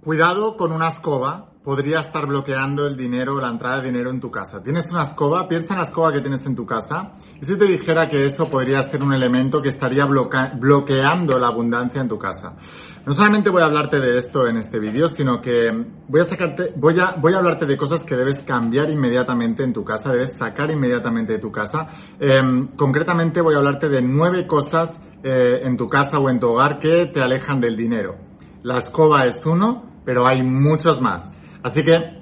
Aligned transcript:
Cuidado 0.00 0.56
con 0.56 0.72
una 0.72 0.88
escoba, 0.88 1.50
podría 1.66 1.98
estar 1.98 2.26
bloqueando 2.26 2.86
el 2.86 2.96
dinero, 2.96 3.40
la 3.40 3.48
entrada 3.48 3.80
de 3.80 3.88
dinero 3.88 4.10
en 4.10 4.20
tu 4.20 4.30
casa. 4.30 4.62
Tienes 4.62 4.84
una 4.92 5.02
escoba, 5.02 5.48
piensa 5.48 5.74
en 5.74 5.80
la 5.80 5.86
escoba 5.86 6.12
que 6.12 6.20
tienes 6.20 6.46
en 6.46 6.54
tu 6.54 6.64
casa, 6.64 7.14
y 7.42 7.44
si 7.44 7.56
te 7.56 7.64
dijera 7.64 8.08
que 8.08 8.24
eso 8.24 8.48
podría 8.48 8.84
ser 8.84 9.02
un 9.02 9.12
elemento 9.12 9.60
que 9.60 9.70
estaría 9.70 10.06
bloqueando 10.06 11.40
la 11.40 11.48
abundancia 11.48 12.00
en 12.00 12.06
tu 12.06 12.20
casa. 12.20 12.54
No 13.04 13.12
solamente 13.12 13.50
voy 13.50 13.62
a 13.62 13.64
hablarte 13.64 13.98
de 13.98 14.16
esto 14.16 14.46
en 14.46 14.58
este 14.58 14.78
vídeo, 14.78 15.08
sino 15.08 15.40
que 15.40 15.72
voy 16.06 16.20
a 16.20 16.24
sacarte, 16.24 16.72
voy 16.76 17.00
a, 17.00 17.16
voy 17.18 17.34
a 17.34 17.38
hablarte 17.38 17.66
de 17.66 17.76
cosas 17.76 18.04
que 18.04 18.14
debes 18.14 18.44
cambiar 18.44 18.88
inmediatamente 18.88 19.64
en 19.64 19.72
tu 19.72 19.84
casa, 19.84 20.12
debes 20.12 20.38
sacar 20.38 20.70
inmediatamente 20.70 21.32
de 21.32 21.38
tu 21.40 21.50
casa. 21.50 21.88
Em, 22.20 22.68
concretamente 22.76 23.40
voy 23.40 23.54
a 23.54 23.58
hablarte 23.58 23.88
de 23.88 24.02
nueve 24.02 24.46
cosas 24.46 24.90
eh, 25.24 25.62
en 25.64 25.76
tu 25.76 25.88
casa 25.88 26.20
o 26.20 26.30
en 26.30 26.38
tu 26.38 26.46
hogar 26.46 26.78
que 26.78 27.06
te 27.06 27.20
alejan 27.20 27.60
del 27.60 27.76
dinero. 27.76 28.25
La 28.66 28.78
escoba 28.78 29.26
es 29.26 29.46
uno, 29.46 29.84
pero 30.04 30.26
hay 30.26 30.42
muchos 30.42 31.00
más. 31.00 31.30
Así 31.62 31.84
que 31.84 32.20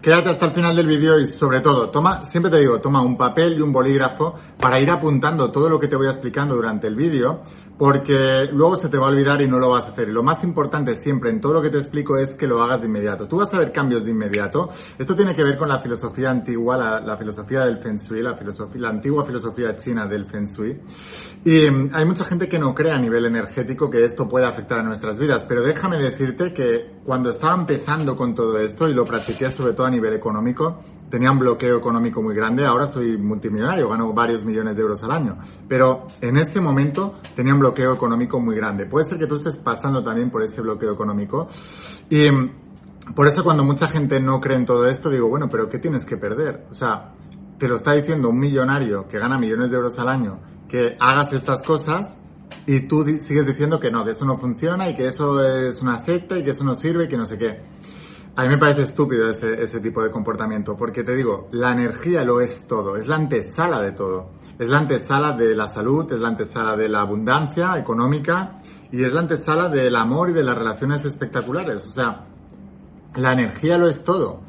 quédate 0.00 0.28
hasta 0.28 0.46
el 0.46 0.52
final 0.52 0.76
del 0.76 0.86
vídeo 0.86 1.18
y 1.18 1.26
sobre 1.26 1.60
todo, 1.62 1.90
toma, 1.90 2.24
siempre 2.26 2.48
te 2.48 2.60
digo, 2.60 2.80
toma 2.80 3.02
un 3.02 3.16
papel 3.16 3.58
y 3.58 3.60
un 3.60 3.72
bolígrafo 3.72 4.36
para 4.60 4.78
ir 4.78 4.88
apuntando 4.88 5.50
todo 5.50 5.68
lo 5.68 5.80
que 5.80 5.88
te 5.88 5.96
voy 5.96 6.06
explicando 6.06 6.54
durante 6.54 6.86
el 6.86 6.94
vídeo 6.94 7.42
porque 7.80 8.50
luego 8.52 8.76
se 8.76 8.90
te 8.90 8.98
va 8.98 9.06
a 9.06 9.08
olvidar 9.08 9.40
y 9.40 9.48
no 9.48 9.58
lo 9.58 9.70
vas 9.70 9.84
a 9.84 9.88
hacer. 9.88 10.10
Y 10.10 10.12
lo 10.12 10.22
más 10.22 10.44
importante 10.44 10.94
siempre 10.96 11.30
en 11.30 11.40
todo 11.40 11.54
lo 11.54 11.62
que 11.62 11.70
te 11.70 11.78
explico 11.78 12.18
es 12.18 12.36
que 12.36 12.46
lo 12.46 12.62
hagas 12.62 12.82
de 12.82 12.88
inmediato. 12.88 13.26
Tú 13.26 13.38
vas 13.38 13.54
a 13.54 13.58
ver 13.58 13.72
cambios 13.72 14.04
de 14.04 14.10
inmediato. 14.10 14.68
Esto 14.98 15.16
tiene 15.16 15.34
que 15.34 15.42
ver 15.42 15.56
con 15.56 15.66
la 15.66 15.80
filosofía 15.80 16.28
antigua, 16.28 16.76
la, 16.76 17.16
filosofía 17.16 17.60
del 17.60 17.78
Feng 17.78 17.96
Shui, 17.96 18.20
la, 18.20 18.36
filosofía, 18.36 18.82
la 18.82 18.90
antigua 18.90 19.24
filosofía 19.24 19.74
china 19.76 20.06
del 20.06 20.26
Feng 20.26 20.44
Shui. 20.44 20.78
Y 21.42 21.70
mm, 21.70 21.92
hay 21.94 22.04
mucha 22.04 22.26
gente 22.26 22.50
que 22.50 22.58
no 22.58 22.74
cree 22.74 22.92
a 22.92 22.98
nivel 22.98 23.24
energético 23.24 23.88
que 23.88 24.04
esto 24.04 24.28
pueda 24.28 24.48
afectar 24.48 24.80
a 24.80 24.82
nuestras 24.82 25.16
vidas, 25.16 25.42
pero 25.48 25.62
déjame 25.62 25.96
decirte 25.96 26.52
que 26.52 27.00
cuando 27.02 27.30
estaba 27.30 27.54
empezando 27.54 28.14
con 28.14 28.34
todo 28.34 28.58
esto 28.58 28.90
y 28.90 28.92
lo 28.92 29.06
practiqué 29.06 29.48
sobre 29.48 29.72
todo 29.72 29.86
a 29.86 29.90
nivel 29.90 30.12
económico, 30.12 30.84
tenía 31.10 31.30
un 31.30 31.38
bloqueo 31.38 31.76
económico 31.76 32.22
muy 32.22 32.34
grande, 32.34 32.64
ahora 32.64 32.86
soy 32.86 33.18
multimillonario, 33.18 33.88
gano 33.88 34.12
varios 34.12 34.44
millones 34.44 34.76
de 34.76 34.82
euros 34.82 35.02
al 35.02 35.10
año, 35.10 35.36
pero 35.68 36.06
en 36.20 36.36
ese 36.36 36.60
momento 36.60 37.18
tenía 37.34 37.52
un 37.52 37.60
bloqueo 37.60 37.92
económico 37.92 38.40
muy 38.40 38.56
grande. 38.56 38.86
Puede 38.86 39.04
ser 39.04 39.18
que 39.18 39.26
tú 39.26 39.36
estés 39.36 39.56
pasando 39.56 40.02
también 40.02 40.30
por 40.30 40.42
ese 40.42 40.62
bloqueo 40.62 40.92
económico 40.92 41.48
y 42.08 42.26
por 43.14 43.26
eso 43.26 43.42
cuando 43.42 43.64
mucha 43.64 43.88
gente 43.88 44.20
no 44.20 44.40
cree 44.40 44.56
en 44.56 44.66
todo 44.66 44.86
esto, 44.86 45.10
digo, 45.10 45.28
bueno, 45.28 45.48
pero 45.50 45.68
¿qué 45.68 45.78
tienes 45.78 46.06
que 46.06 46.16
perder? 46.16 46.66
O 46.70 46.74
sea, 46.74 47.12
te 47.58 47.68
lo 47.68 47.76
está 47.76 47.92
diciendo 47.92 48.28
un 48.28 48.38
millonario 48.38 49.08
que 49.08 49.18
gana 49.18 49.38
millones 49.38 49.70
de 49.70 49.76
euros 49.76 49.98
al 49.98 50.08
año, 50.08 50.40
que 50.68 50.96
hagas 51.00 51.32
estas 51.32 51.62
cosas 51.62 52.18
y 52.66 52.86
tú 52.86 53.04
sigues 53.20 53.46
diciendo 53.46 53.80
que 53.80 53.90
no, 53.90 54.04
que 54.04 54.12
eso 54.12 54.24
no 54.24 54.38
funciona 54.38 54.88
y 54.88 54.94
que 54.94 55.08
eso 55.08 55.44
es 55.44 55.82
una 55.82 56.00
secta 56.02 56.38
y 56.38 56.44
que 56.44 56.50
eso 56.50 56.62
no 56.64 56.76
sirve 56.76 57.04
y 57.04 57.08
que 57.08 57.16
no 57.16 57.26
sé 57.26 57.36
qué. 57.36 57.60
A 58.40 58.44
mí 58.44 58.48
me 58.48 58.56
parece 58.56 58.80
estúpido 58.80 59.28
ese, 59.28 59.80
tipo 59.80 60.02
de 60.02 60.10
comportamiento, 60.10 60.74
porque 60.74 61.04
te 61.04 61.14
digo, 61.14 61.50
la 61.52 61.72
energía 61.72 62.24
lo 62.24 62.40
es 62.40 62.66
todo, 62.66 62.96
es 62.96 63.06
la 63.06 63.16
antesala 63.16 63.82
de 63.82 63.92
todo. 63.92 64.30
Es 64.58 64.66
la 64.66 64.78
antesala 64.78 65.32
de 65.32 65.54
la 65.54 65.66
salud, 65.66 66.10
es 66.10 66.18
la 66.18 66.28
antesala 66.28 66.74
de 66.74 66.88
la 66.88 67.02
abundancia 67.02 67.76
económica 67.76 68.62
y 68.90 69.04
es 69.04 69.12
la 69.12 69.20
antesala 69.20 69.68
del 69.68 69.94
amor 69.94 70.30
y 70.30 70.32
de 70.32 70.42
las 70.42 70.56
relaciones 70.56 71.04
espectaculares. 71.04 71.84
O 71.84 71.90
sea, 71.90 72.28
la 73.14 73.32
energía 73.32 73.76
lo 73.76 73.90
es 73.90 74.00
todo. 74.02 74.40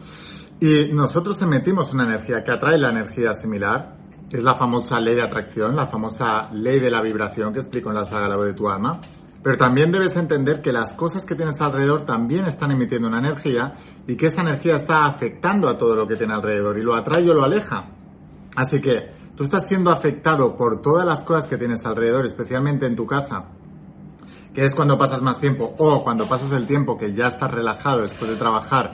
Y 0.62 0.94
nosotros 0.94 1.42
emitimos 1.42 1.94
una 1.94 2.06
energía 2.06 2.46
que 2.46 2.52
atrae 2.52 2.78
la 2.78 2.92
energía 2.92 3.34
similar. 3.34 3.98
Es 4.32 4.42
la 4.42 4.56
famosa 4.56 5.02
ley 5.02 5.16
de 5.16 5.24
atracción, 5.24 5.76
la 5.76 5.88
famosa 5.88 6.50
ley 6.54 6.80
de 6.80 6.92
la 6.92 7.02
vibración 7.02 7.52
que 7.52 7.60
explico 7.60 7.90
en 7.90 7.96
la 7.96 8.06
saga 8.06 8.30
La 8.30 8.38
voz 8.38 8.46
de 8.46 8.54
tu 8.54 8.70
alma. 8.70 9.02
Pero 9.44 9.58
también 9.58 9.92
debes 9.92 10.16
entender 10.18 10.62
que 10.62 10.72
las 10.72 10.94
cosas 10.96 11.26
que 11.26 11.36
tienes 11.36 11.60
alrededor 11.60 12.02
también 12.02 12.46
están 12.46 12.72
emitiendo 12.72 13.08
una 13.08 13.20
energía 13.20 13.76
y 14.08 14.16
que 14.16 14.28
esa 14.28 14.42
energía 14.42 14.76
está 14.76 15.06
afectando 15.06 15.68
a 15.68 15.78
todo 15.78 15.96
lo 15.96 16.08
que 16.08 16.16
tiene 16.16 16.34
alrededor 16.34 16.78
y 16.78 16.84
lo 16.84 16.96
atrae 16.96 17.30
o 17.30 17.34
lo 17.34 17.44
aleja. 17.44 17.90
Así 18.56 18.80
que 18.80 19.12
tú 19.36 19.44
estás 19.44 19.68
siendo 19.68 19.90
afectado 19.90 20.56
por 20.56 20.82
todas 20.82 21.06
las 21.08 21.22
cosas 21.22 21.48
que 21.48 21.58
tienes 21.58 21.84
alrededor, 21.86 22.26
especialmente 22.26 22.86
en 22.86 22.96
tu 22.96 23.08
casa, 23.08 23.48
que 24.54 24.66
es 24.66 24.76
cuando 24.76 24.98
pasas 24.98 25.24
más 25.24 25.40
tiempo 25.40 25.74
o 25.78 26.04
cuando 26.04 26.28
pasas 26.28 26.52
el 26.52 26.68
tiempo 26.68 26.98
que 26.98 27.14
ya 27.14 27.28
estás 27.28 27.50
relajado 27.50 28.02
después 28.02 28.30
de 28.30 28.38
trabajar 28.38 28.92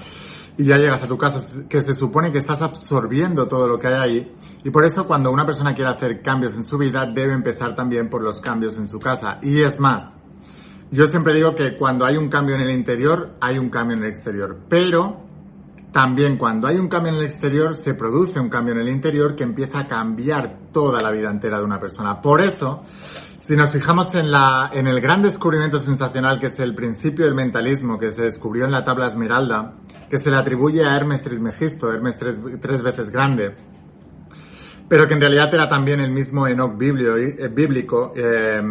y 0.58 0.66
ya 0.66 0.78
llegas 0.78 1.04
a 1.04 1.08
tu 1.08 1.18
casa, 1.18 1.42
que 1.68 1.82
se 1.82 1.94
supone 1.94 2.32
que 2.32 2.40
estás 2.40 2.62
absorbiendo 2.62 3.48
todo 3.48 3.68
lo 3.68 3.78
que 3.78 3.88
hay 3.88 3.94
ahí. 3.94 4.36
Y 4.64 4.70
por 4.70 4.86
eso 4.86 5.06
cuando 5.06 5.30
una 5.30 5.46
persona 5.46 5.76
quiere 5.76 5.92
hacer 5.92 6.22
cambios 6.22 6.56
en 6.56 6.66
su 6.66 6.78
vida, 6.78 7.06
debe 7.06 7.34
empezar 7.34 7.76
también 7.76 8.10
por 8.10 8.24
los 8.24 8.42
cambios 8.42 8.78
en 8.78 8.88
su 8.88 8.98
casa. 8.98 9.38
Y 9.44 9.62
es 9.62 9.80
más, 9.80 10.16
yo 10.92 11.08
siempre 11.08 11.34
digo 11.34 11.56
que 11.56 11.78
cuando 11.78 12.06
hay 12.06 12.18
un 12.18 12.30
cambio 12.30 12.56
en 12.56 12.62
el 12.62 12.72
interior, 12.72 13.36
hay 13.42 13.58
un 13.58 13.70
cambio 13.70 13.98
en 13.98 14.04
el 14.04 14.10
exterior. 14.10 14.58
Pero 14.70 15.18
también 15.92 16.38
cuando 16.38 16.68
hay 16.68 16.78
un 16.78 16.88
cambio 16.88 17.12
en 17.12 17.20
el 17.20 17.26
exterior, 17.26 17.76
se 17.76 17.94
produce 17.94 18.40
un 18.40 18.50
cambio 18.50 18.74
en 18.74 18.82
el 18.82 18.90
interior 18.90 19.36
que 19.36 19.44
empieza 19.44 19.80
a 19.80 19.88
cambiar 19.88 20.60
toda 20.72 21.02
la 21.02 21.12
vida 21.12 21.30
entera 21.30 21.58
de 21.58 21.66
una 21.66 21.80
persona. 21.80 22.22
Por 22.22 22.42
eso, 22.42 22.84
si 23.42 23.56
nos 23.56 23.72
fijamos 23.72 24.14
en, 24.16 24.32
la, 24.32 24.70
en 24.74 24.88
el 24.88 25.02
gran 25.02 25.22
descubrimiento 25.22 25.80
sensacional 25.80 26.40
que 26.40 26.48
es 26.48 26.60
el 26.60 26.76
principio 26.76 27.26
del 27.26 27.34
mentalismo 27.34 27.98
que 27.98 28.12
se 28.12 28.24
descubrió 28.24 28.66
en 28.66 28.72
la 28.72 28.84
tabla 28.84 29.08
esmeralda, 29.08 29.74
que 30.10 30.18
se 30.18 30.32
le 30.32 30.38
atribuye 30.38 30.86
a 30.86 30.96
Hermes 30.96 31.22
Trismegisto, 31.22 31.92
Hermes 31.92 32.18
tres, 32.18 32.42
tres 32.62 32.82
veces 32.82 33.10
grande, 33.10 33.56
pero 34.88 35.08
que 35.08 35.16
en 35.16 35.22
realidad 35.22 35.54
era 35.54 35.68
también 35.68 36.00
el 36.00 36.12
mismo 36.12 36.48
Enoch 36.48 36.82
eh, 36.82 37.50
bíblico, 37.50 38.14
eh, 38.16 38.62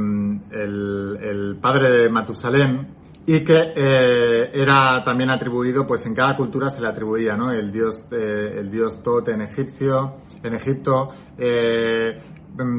el, 0.50 1.58
padre 1.60 1.90
de 1.90 2.08
Matusalén, 2.08 2.94
y 3.26 3.40
que 3.40 3.72
eh, 3.74 4.50
era 4.54 5.02
también 5.04 5.30
atribuido, 5.30 5.86
pues 5.86 6.06
en 6.06 6.14
cada 6.14 6.36
cultura 6.36 6.70
se 6.70 6.80
le 6.80 6.88
atribuía, 6.88 7.34
¿no? 7.34 7.50
El 7.50 7.72
dios, 7.72 8.04
el 8.10 8.70
dios 8.70 9.02
Tot 9.02 9.28
en 9.28 9.42
egipcio, 9.42 10.18
en 10.42 10.54
Egipto, 10.54 11.10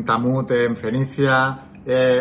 Tamut 0.06 0.52
en 0.52 0.78
Fenicia, 0.78 1.70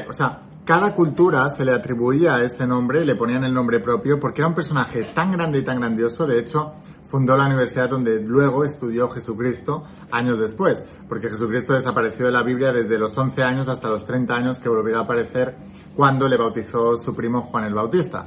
o 0.09 0.13
sea, 0.13 0.43
cada 0.67 0.93
cultura 0.93 1.49
se 1.49 1.65
le 1.65 1.73
atribuía 1.73 2.43
ese 2.43 2.67
nombre, 2.67 3.05
le 3.05 3.15
ponían 3.15 3.45
el 3.45 3.55
nombre 3.55 3.79
propio, 3.79 4.19
porque 4.19 4.41
era 4.41 4.49
un 4.49 4.55
personaje 4.55 5.13
tan 5.15 5.31
grande 5.31 5.61
y 5.61 5.63
tan 5.63 5.79
grandioso, 5.79 6.27
de 6.27 6.41
hecho, 6.41 6.75
fundó 7.09 7.37
la 7.37 7.47
universidad 7.47 7.89
donde 7.89 8.21
luego 8.21 8.65
estudió 8.65 9.09
Jesucristo 9.09 9.85
años 10.11 10.39
después, 10.39 10.85
porque 11.09 11.29
Jesucristo 11.29 11.75
desapareció 11.75 12.27
de 12.27 12.33
la 12.33 12.43
Biblia 12.43 12.73
desde 12.73 12.99
los 12.99 13.17
11 13.17 13.43
años 13.43 13.69
hasta 13.69 13.89
los 13.89 14.05
30 14.05 14.35
años 14.35 14.59
que 14.59 14.69
volvió 14.69 14.99
a 14.99 15.03
aparecer 15.03 15.57
cuando 15.95 16.29
le 16.29 16.37
bautizó 16.37 16.99
su 16.99 17.15
primo 17.15 17.43
Juan 17.43 17.65
el 17.65 17.75
Bautista. 17.75 18.27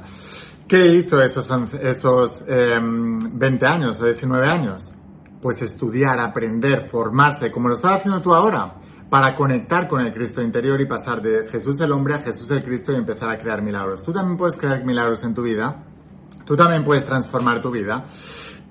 ¿Qué 0.66 0.86
hizo 0.86 1.20
esos, 1.20 1.50
esos 1.80 2.44
20 2.46 2.74
em, 2.74 3.72
años 3.72 4.00
o 4.00 4.04
19 4.04 4.46
años? 4.46 4.92
Pues 5.42 5.62
estudiar, 5.62 6.20
aprender, 6.20 6.84
formarse, 6.84 7.50
como 7.50 7.68
lo 7.68 7.74
estás 7.74 7.96
haciendo 7.96 8.22
tú 8.22 8.34
ahora, 8.34 8.76
para 9.10 9.34
conectar 9.34 9.88
con 9.88 10.00
el 10.00 10.14
Cristo 10.14 10.40
interior 10.40 10.80
y 10.80 10.86
pasar 10.86 11.20
de 11.20 11.48
Jesús 11.48 11.80
el 11.80 11.90
hombre 11.90 12.14
a 12.14 12.18
Jesús 12.20 12.48
el 12.52 12.62
Cristo 12.62 12.92
y 12.92 12.96
empezar 12.96 13.30
a 13.30 13.40
crear 13.40 13.62
milagros. 13.62 14.02
Tú 14.02 14.12
también 14.12 14.36
puedes 14.36 14.56
crear 14.56 14.84
milagros 14.84 15.24
en 15.24 15.34
tu 15.34 15.42
vida, 15.42 15.84
tú 16.44 16.54
también 16.54 16.84
puedes 16.84 17.04
transformar 17.04 17.60
tu 17.60 17.72
vida. 17.72 18.04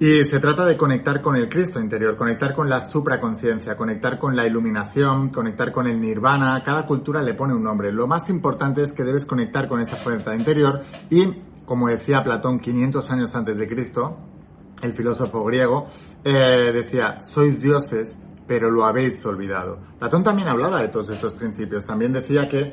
Y 0.02 0.24
se 0.30 0.40
trata 0.40 0.66
de 0.66 0.78
conectar 0.78 1.22
con 1.22 1.36
el 1.36 1.50
Cristo 1.50 1.78
interior, 1.78 2.16
conectar 2.16 2.54
con 2.54 2.70
la 2.70 2.80
supraconciencia, 2.80 3.76
conectar 3.76 4.18
con 4.18 4.34
la 4.34 4.48
iluminación, 4.48 5.28
conectar 5.28 5.74
con 5.74 5.88
el 5.88 6.00
nirvana. 6.00 6.64
Cada 6.64 6.86
cultura 6.86 7.22
le 7.22 7.34
pone 7.34 7.54
un 7.54 7.64
nombre. 7.64 7.92
Lo 7.92 8.08
más 8.08 8.30
importante 8.30 8.82
es 8.82 8.94
que 8.94 9.04
debes 9.04 9.26
conectar 9.26 9.68
con 9.68 9.82
esa 9.82 9.98
fuerza 9.98 10.34
interior 10.34 10.84
y, 11.09 11.26
como 11.66 11.90
decía 11.90 12.24
Platón 12.24 12.59
500 12.59 13.12
años 13.12 13.36
antes 13.36 13.58
de 13.58 13.68
Cristo, 13.68 14.18
el 14.82 14.94
filósofo 14.94 15.44
griego, 15.44 15.88
eh, 16.24 16.72
decía, 16.72 17.20
sois 17.20 17.59
dioses, 17.59 18.18
pero 18.48 18.72
lo 18.72 18.86
habéis 18.86 19.26
olvidado. 19.26 19.80
Platón 20.00 20.24
también 20.24 20.48
hablaba 20.48 20.82
de 20.82 20.88
todos 20.88 21.09
estos 21.09 21.34
principios. 21.34 21.84
También 21.84 22.14
decía 22.14 22.48
que 22.48 22.72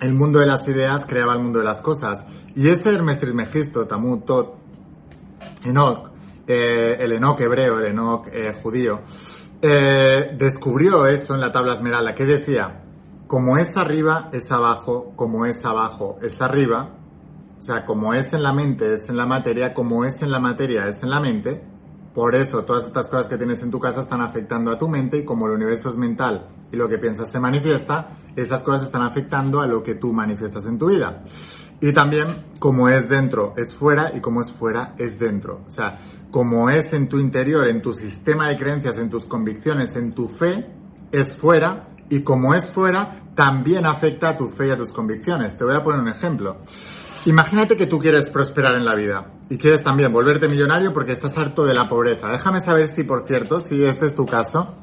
el 0.00 0.14
mundo 0.14 0.38
de 0.38 0.46
las 0.46 0.66
ideas 0.66 1.04
creaba 1.04 1.34
el 1.34 1.40
mundo 1.40 1.58
de 1.58 1.66
las 1.66 1.82
cosas. 1.82 2.24
Y 2.54 2.68
ese 2.68 2.94
Hermes 2.94 3.20
Trismegisto, 3.20 3.86
Tamut 3.86 4.24
Tot, 4.24 4.57
Enoch, 5.64 6.10
eh, 6.46 6.96
el 6.98 7.12
Enoch 7.12 7.40
hebreo, 7.40 7.78
el 7.78 7.86
Enoch 7.86 8.26
eh, 8.32 8.54
judío, 8.62 9.00
eh, 9.60 10.36
descubrió 10.36 11.06
eso 11.06 11.34
en 11.34 11.40
la 11.40 11.52
tabla 11.52 11.74
esmeralda, 11.74 12.14
que 12.14 12.24
decía, 12.24 12.84
como 13.26 13.56
es 13.58 13.68
arriba, 13.76 14.30
es 14.32 14.50
abajo, 14.50 15.12
como 15.16 15.46
es 15.46 15.64
abajo, 15.64 16.18
es 16.22 16.40
arriba, 16.40 16.94
o 17.58 17.62
sea, 17.62 17.84
como 17.84 18.14
es 18.14 18.32
en 18.32 18.42
la 18.42 18.52
mente, 18.52 18.94
es 18.94 19.08
en 19.08 19.16
la 19.16 19.26
materia, 19.26 19.74
como 19.74 20.04
es 20.04 20.22
en 20.22 20.30
la 20.30 20.38
materia, 20.38 20.86
es 20.86 21.02
en 21.02 21.10
la 21.10 21.20
mente, 21.20 21.62
por 22.14 22.34
eso 22.34 22.64
todas 22.64 22.86
estas 22.86 23.08
cosas 23.08 23.26
que 23.26 23.36
tienes 23.36 23.62
en 23.62 23.70
tu 23.70 23.78
casa 23.78 24.00
están 24.00 24.20
afectando 24.20 24.70
a 24.70 24.78
tu 24.78 24.88
mente 24.88 25.18
y 25.18 25.24
como 25.24 25.46
el 25.46 25.52
universo 25.52 25.90
es 25.90 25.96
mental 25.96 26.48
y 26.72 26.76
lo 26.76 26.88
que 26.88 26.98
piensas 26.98 27.30
se 27.30 27.38
manifiesta, 27.38 28.18
esas 28.34 28.62
cosas 28.62 28.84
están 28.84 29.02
afectando 29.02 29.60
a 29.60 29.66
lo 29.66 29.82
que 29.82 29.94
tú 29.94 30.12
manifiestas 30.12 30.66
en 30.66 30.78
tu 30.78 30.88
vida. 30.88 31.22
Y 31.80 31.92
también, 31.92 32.46
como 32.58 32.88
es 32.88 33.08
dentro, 33.08 33.54
es 33.56 33.74
fuera 33.74 34.10
y 34.14 34.20
como 34.20 34.40
es 34.40 34.52
fuera, 34.52 34.94
es 34.98 35.18
dentro. 35.18 35.64
O 35.66 35.70
sea, 35.70 35.98
como 36.30 36.68
es 36.70 36.92
en 36.92 37.08
tu 37.08 37.18
interior, 37.18 37.68
en 37.68 37.80
tu 37.80 37.92
sistema 37.92 38.48
de 38.48 38.58
creencias, 38.58 38.98
en 38.98 39.08
tus 39.08 39.26
convicciones, 39.26 39.94
en 39.96 40.12
tu 40.12 40.28
fe, 40.28 40.66
es 41.12 41.36
fuera 41.36 41.90
y 42.10 42.22
como 42.22 42.54
es 42.54 42.70
fuera, 42.70 43.22
también 43.34 43.86
afecta 43.86 44.30
a 44.30 44.36
tu 44.36 44.48
fe 44.48 44.68
y 44.68 44.70
a 44.70 44.76
tus 44.76 44.92
convicciones. 44.92 45.56
Te 45.56 45.64
voy 45.64 45.74
a 45.74 45.82
poner 45.82 46.00
un 46.00 46.08
ejemplo. 46.08 46.58
Imagínate 47.26 47.76
que 47.76 47.86
tú 47.86 47.98
quieres 47.98 48.30
prosperar 48.30 48.74
en 48.74 48.84
la 48.84 48.94
vida 48.94 49.32
y 49.48 49.58
quieres 49.58 49.82
también 49.82 50.12
volverte 50.12 50.48
millonario 50.48 50.92
porque 50.92 51.12
estás 51.12 51.36
harto 51.38 51.64
de 51.64 51.74
la 51.74 51.88
pobreza. 51.88 52.28
Déjame 52.28 52.60
saber 52.60 52.88
si, 52.88 53.04
por 53.04 53.26
cierto, 53.26 53.60
si 53.60 53.84
este 53.84 54.06
es 54.06 54.14
tu 54.14 54.26
caso. 54.26 54.74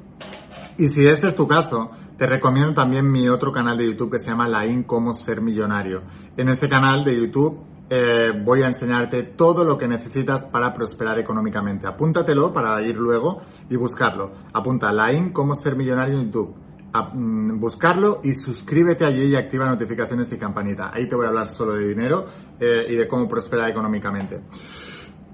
Y 0.78 0.88
si 0.88 1.08
este 1.08 1.28
es 1.28 1.36
tu 1.36 1.48
caso, 1.48 1.92
te 2.18 2.26
recomiendo 2.26 2.74
también 2.74 3.12
mi 3.12 3.28
otro 3.30 3.52
canal 3.52 3.78
de 3.78 3.88
YouTube 3.88 4.12
que 4.12 4.20
se 4.20 4.30
llama 4.30 4.48
Lain 4.48 4.84
Cómo 4.84 5.14
Ser 5.14 5.42
Millonario. 5.42 6.04
En 6.38 6.50
este 6.50 6.70
canal 6.70 7.04
de 7.04 7.16
YouTube 7.16 7.60
eh, 7.90 8.32
voy 8.44 8.64
a 8.64 8.68
enseñarte 8.68 9.24
todo 9.24 9.64
lo 9.64 9.78
que 9.78 9.88
necesitas 9.88 10.48
para 10.52 10.74
prosperar 10.74 11.20
económicamente. 11.20 11.88
Apúntatelo 11.88 12.54
para 12.54 12.82
ir 12.82 12.98
luego 12.98 13.42
y 13.70 13.76
buscarlo. 13.76 14.32
Apunta 14.54 14.92
Lain 14.92 15.32
Cómo 15.32 15.54
Ser 15.56 15.76
Millonario 15.76 16.16
en 16.16 16.26
YouTube 16.26 16.66
Mm, 17.14 17.60
buscarlo 17.60 18.22
y 18.24 18.34
suscríbete 18.34 19.06
allí 19.06 19.26
y 19.26 19.36
activa 19.36 19.68
notificaciones 19.68 20.32
y 20.32 20.38
campanita. 20.38 20.92
Ahí 20.94 21.08
te 21.08 21.16
voy 21.16 21.26
a 21.26 21.30
hablar 21.30 21.48
solo 21.48 21.74
de 21.74 21.88
dinero 21.90 22.26
eh, 22.60 22.86
y 22.90 22.96
de 22.96 23.08
cómo 23.08 23.28
prosperar 23.28 23.70
económicamente. 23.70 24.42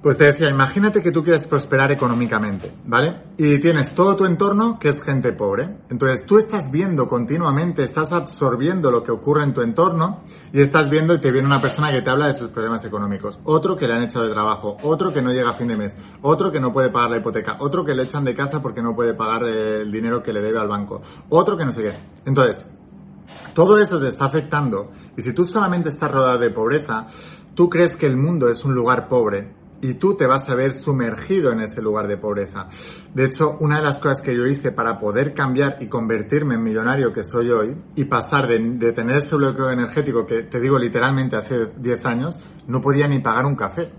Pues 0.01 0.18
te 0.18 0.25
decía, 0.25 0.50
imagínate 0.50 1.03
que 1.03 1.12
tú 1.12 1.24
quieres 1.24 1.48
prosperar 1.48 1.92
económicamente, 1.92 2.74
¿vale? 2.86 3.21
Y 3.38 3.59
tienes 3.59 3.94
todo 3.94 4.15
tu 4.15 4.25
entorno 4.25 4.80
que 4.80 4.89
es 4.89 5.00
gente 5.00 5.31
pobre. 5.31 5.77
Entonces 5.92 6.25
tú 6.25 6.39
estás 6.39 6.71
viendo 6.71 7.07
continuamente, 7.07 7.83
estás 7.83 8.12
absorbiendo 8.12 8.89
lo 8.89 9.03
que 9.03 9.12
ocurre 9.12 9.44
en 9.44 9.53
tu 9.53 9.62
entorno 9.62 10.24
y 10.51 10.59
estás 10.59 10.89
viendo 10.89 11.13
y 11.13 11.19
te 11.19 11.31
viene 11.31 11.45
una 11.45 11.62
persona 11.62 11.92
que 11.92 12.01
te 12.01 12.09
habla 12.09 12.25
de 12.25 12.33
sus 12.33 12.50
problemas 12.50 12.83
económicos, 12.83 13.39
otro 13.44 13.77
que 13.77 13.88
le 13.88 13.94
han 13.94 14.01
echado 14.01 14.25
de 14.25 14.31
trabajo, 14.31 14.75
otro 14.81 15.13
que 15.13 15.21
no 15.21 15.31
llega 15.31 15.51
a 15.51 15.53
fin 15.53 15.68
de 15.68 15.77
mes, 15.77 15.95
otro 16.24 16.51
que 16.51 16.59
no 16.59 16.74
puede 16.74 16.89
pagar 16.89 17.12
la 17.12 17.18
hipoteca, 17.18 17.57
otro 17.59 17.86
que 17.86 17.94
le 17.94 18.01
echan 18.01 18.24
de 18.24 18.33
casa 18.33 18.59
porque 18.59 18.81
no 18.81 18.95
puede 18.95 19.13
pagar 19.13 19.44
el 19.44 19.92
dinero 19.92 20.24
que 20.24 20.33
le 20.33 20.42
debe 20.42 20.57
al 20.57 20.68
banco, 20.68 21.03
otro 21.30 21.56
que 21.56 21.65
no 21.65 21.71
sé 21.74 21.83
qué. 21.83 22.00
Entonces, 22.25 22.65
todo 23.53 23.77
eso 23.77 24.00
te 24.00 24.07
está 24.07 24.25
afectando 24.25 24.89
y 25.15 25.21
si 25.21 25.31
tú 25.31 25.45
solamente 25.45 25.89
estás 25.89 26.09
rodeado 26.09 26.39
de 26.39 26.50
pobreza, 26.50 27.06
tú 27.53 27.69
crees 27.69 27.95
que 27.95 28.07
el 28.07 28.18
mundo 28.18 28.50
es 28.50 28.65
un 28.65 28.74
lugar 28.74 29.07
pobre 29.07 29.61
y 29.81 29.95
tú 29.95 30.16
te 30.16 30.25
vas 30.25 30.48
a 30.50 30.56
ver 30.56 30.74
sumergido 30.74 31.51
en 31.51 31.62
ese 31.62 31.81
lugar 31.81 32.07
de 32.07 32.18
pobreza. 32.18 32.68
De 33.13 33.25
hecho, 33.25 33.57
una 33.60 33.78
de 33.78 33.83
las 33.83 34.00
cosas 34.00 34.22
que 34.22 34.36
yo 34.36 34.45
hice 34.45 34.72
para 34.72 35.00
poder 35.00 35.33
cambiar 35.33 35.78
y 35.80 35.88
convertirme 35.88 36.56
en 36.56 36.63
millonario 36.63 37.12
que 37.12 37.24
soy 37.24 37.50
hoy 37.50 37.75
y 37.95 38.06
pasar 38.06 38.48
de, 38.48 38.92
tener 38.92 39.18
ese 39.18 39.36
bloqueo 39.36 39.72
energético 39.72 40.25
que 40.25 40.44
te 40.44 40.60
digo 40.60 40.78
literalmente 40.78 41.36
hace 41.36 41.68
10 41.78 42.06
años, 42.06 42.39
no 42.68 42.81
podía 42.81 43.07
ni 43.07 43.19
pagar 43.19 43.45
un 43.45 43.56
café. 43.56 43.92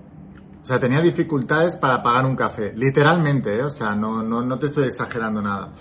O 0.62 0.64
sea, 0.64 0.78
tenía 0.78 1.00
dificultades 1.00 1.76
para 1.76 2.02
pagar 2.02 2.24
un 2.24 2.36
café, 2.36 2.72
literalmente, 2.76 3.56
¿eh? 3.56 3.62
o 3.64 3.70
sea, 3.70 3.96
no, 3.96 4.22
no, 4.22 4.42
no 4.42 4.58
te 4.60 4.66
estoy 4.66 4.84
exagerando 4.86 5.42
nada. 5.42 5.72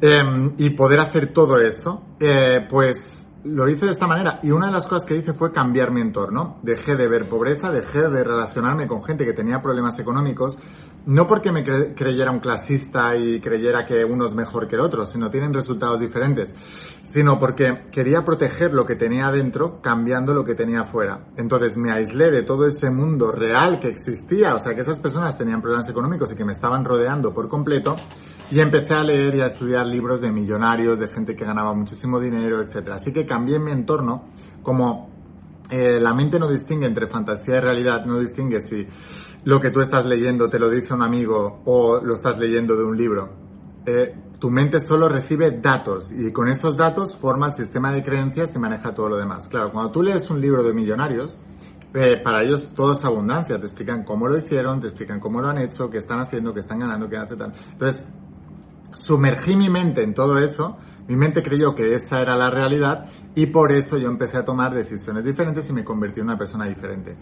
Em, 0.00 0.54
y 0.56 0.70
poder 0.70 1.00
hacer 1.00 1.32
todo 1.32 1.60
eso, 1.60 2.02
eh, 2.18 2.66
pues 2.68 3.23
lo 3.44 3.68
hice 3.68 3.84
de 3.84 3.92
esta 3.92 4.06
manera 4.06 4.40
y 4.42 4.50
una 4.50 4.66
de 4.66 4.72
las 4.72 4.86
cosas 4.86 5.06
que 5.06 5.16
hice 5.16 5.34
fue 5.34 5.52
cambiar 5.52 5.90
mi 5.90 6.00
entorno. 6.00 6.58
Dejé 6.62 6.96
de 6.96 7.08
ver 7.08 7.28
pobreza, 7.28 7.70
dejé 7.70 8.08
de 8.08 8.24
relacionarme 8.24 8.88
con 8.88 9.04
gente 9.04 9.24
que 9.24 9.34
tenía 9.34 9.60
problemas 9.60 9.98
económicos, 9.98 10.58
no 11.06 11.26
porque 11.26 11.52
me 11.52 11.62
creyera 11.62 12.30
un 12.30 12.40
clasista 12.40 13.14
y 13.16 13.40
creyera 13.40 13.84
que 13.84 14.04
uno 14.04 14.26
es 14.26 14.34
mejor 14.34 14.66
que 14.66 14.76
el 14.76 14.80
otro, 14.80 15.04
sino 15.04 15.30
tienen 15.30 15.52
resultados 15.52 16.00
diferentes, 16.00 16.54
sino 17.02 17.38
porque 17.38 17.84
quería 17.90 18.24
proteger 18.24 18.72
lo 18.72 18.86
que 18.86 18.96
tenía 18.96 19.26
adentro 19.26 19.80
cambiando 19.82 20.32
lo 20.32 20.44
que 20.44 20.54
tenía 20.54 20.80
afuera. 20.80 21.26
Entonces 21.36 21.76
me 21.76 21.92
aislé 21.92 22.30
de 22.30 22.42
todo 22.42 22.66
ese 22.66 22.90
mundo 22.90 23.32
real 23.32 23.80
que 23.80 23.88
existía, 23.88 24.54
o 24.54 24.58
sea 24.58 24.74
que 24.74 24.80
esas 24.80 25.00
personas 25.00 25.36
tenían 25.36 25.60
problemas 25.60 25.88
económicos 25.88 26.32
y 26.32 26.36
que 26.36 26.44
me 26.44 26.52
estaban 26.52 26.84
rodeando 26.84 27.34
por 27.34 27.48
completo 27.48 27.96
y 28.50 28.60
empecé 28.60 28.94
a 28.94 29.02
leer 29.02 29.34
y 29.34 29.40
a 29.42 29.46
estudiar 29.46 29.86
libros 29.86 30.22
de 30.22 30.30
millonarios, 30.30 30.98
de 30.98 31.08
gente 31.08 31.36
que 31.36 31.44
ganaba 31.44 31.74
muchísimo 31.74 32.18
dinero, 32.18 32.62
etc. 32.62 32.90
Así 32.92 33.12
que 33.12 33.26
cambié 33.26 33.58
mi 33.58 33.72
entorno 33.72 34.30
como 34.62 35.10
eh, 35.70 35.98
la 36.00 36.14
mente 36.14 36.38
no 36.38 36.48
distingue 36.48 36.86
entre 36.86 37.08
fantasía 37.08 37.56
y 37.56 37.60
realidad, 37.60 38.04
no 38.04 38.18
distingue 38.18 38.60
si 38.60 38.86
lo 39.44 39.60
que 39.60 39.70
tú 39.70 39.80
estás 39.80 40.06
leyendo 40.06 40.48
te 40.48 40.58
lo 40.58 40.70
dice 40.70 40.94
un 40.94 41.02
amigo 41.02 41.60
o 41.64 42.00
lo 42.02 42.14
estás 42.14 42.38
leyendo 42.38 42.76
de 42.76 42.84
un 42.84 42.96
libro. 42.96 43.28
Eh, 43.86 44.14
tu 44.38 44.50
mente 44.50 44.80
solo 44.80 45.08
recibe 45.08 45.50
datos 45.60 46.10
y 46.10 46.32
con 46.32 46.48
esos 46.48 46.76
datos 46.76 47.16
forma 47.16 47.46
el 47.48 47.52
sistema 47.52 47.92
de 47.92 48.02
creencias 48.02 48.54
y 48.54 48.58
maneja 48.58 48.94
todo 48.94 49.10
lo 49.10 49.16
demás. 49.16 49.48
Claro, 49.48 49.70
cuando 49.72 49.90
tú 49.90 50.02
lees 50.02 50.28
un 50.30 50.40
libro 50.40 50.62
de 50.62 50.72
millonarios, 50.72 51.38
eh, 51.94 52.20
para 52.22 52.42
ellos 52.42 52.70
todo 52.74 52.92
es 52.94 53.04
abundancia, 53.04 53.58
te 53.58 53.66
explican 53.66 54.04
cómo 54.04 54.26
lo 54.26 54.36
hicieron, 54.36 54.80
te 54.80 54.88
explican 54.88 55.20
cómo 55.20 55.40
lo 55.40 55.48
han 55.48 55.58
hecho, 55.58 55.88
qué 55.90 55.98
están 55.98 56.20
haciendo, 56.20 56.52
qué 56.52 56.60
están 56.60 56.78
ganando, 56.78 57.08
qué 57.08 57.16
hacen. 57.16 57.40
Entonces, 57.72 58.04
sumergí 58.94 59.56
mi 59.56 59.68
mente 59.70 60.02
en 60.02 60.14
todo 60.14 60.38
eso, 60.38 60.76
mi 61.06 61.16
mente 61.16 61.42
creyó 61.42 61.74
que 61.74 61.94
esa 61.94 62.20
era 62.20 62.36
la 62.36 62.50
realidad 62.50 63.06
y 63.34 63.46
por 63.46 63.72
eso 63.72 63.98
yo 63.98 64.08
empecé 64.08 64.38
a 64.38 64.44
tomar 64.44 64.74
decisiones 64.74 65.24
diferentes 65.24 65.68
y 65.68 65.72
me 65.72 65.84
convertí 65.84 66.20
en 66.20 66.26
una 66.26 66.38
persona 66.38 66.66
diferente. 66.66 67.16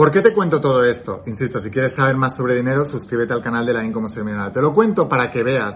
¿Por 0.00 0.10
qué 0.10 0.22
te 0.22 0.32
cuento 0.32 0.62
todo 0.62 0.82
esto? 0.82 1.22
Insisto, 1.26 1.60
si 1.60 1.70
quieres 1.70 1.94
saber 1.94 2.16
más 2.16 2.34
sobre 2.34 2.54
dinero, 2.54 2.86
suscríbete 2.86 3.34
al 3.34 3.42
canal 3.42 3.66
de 3.66 3.74
la 3.74 3.84
Income 3.84 4.08
Seminal. 4.08 4.50
Te 4.50 4.62
lo 4.62 4.72
cuento 4.72 5.06
para 5.06 5.30
que 5.30 5.42
veas 5.42 5.74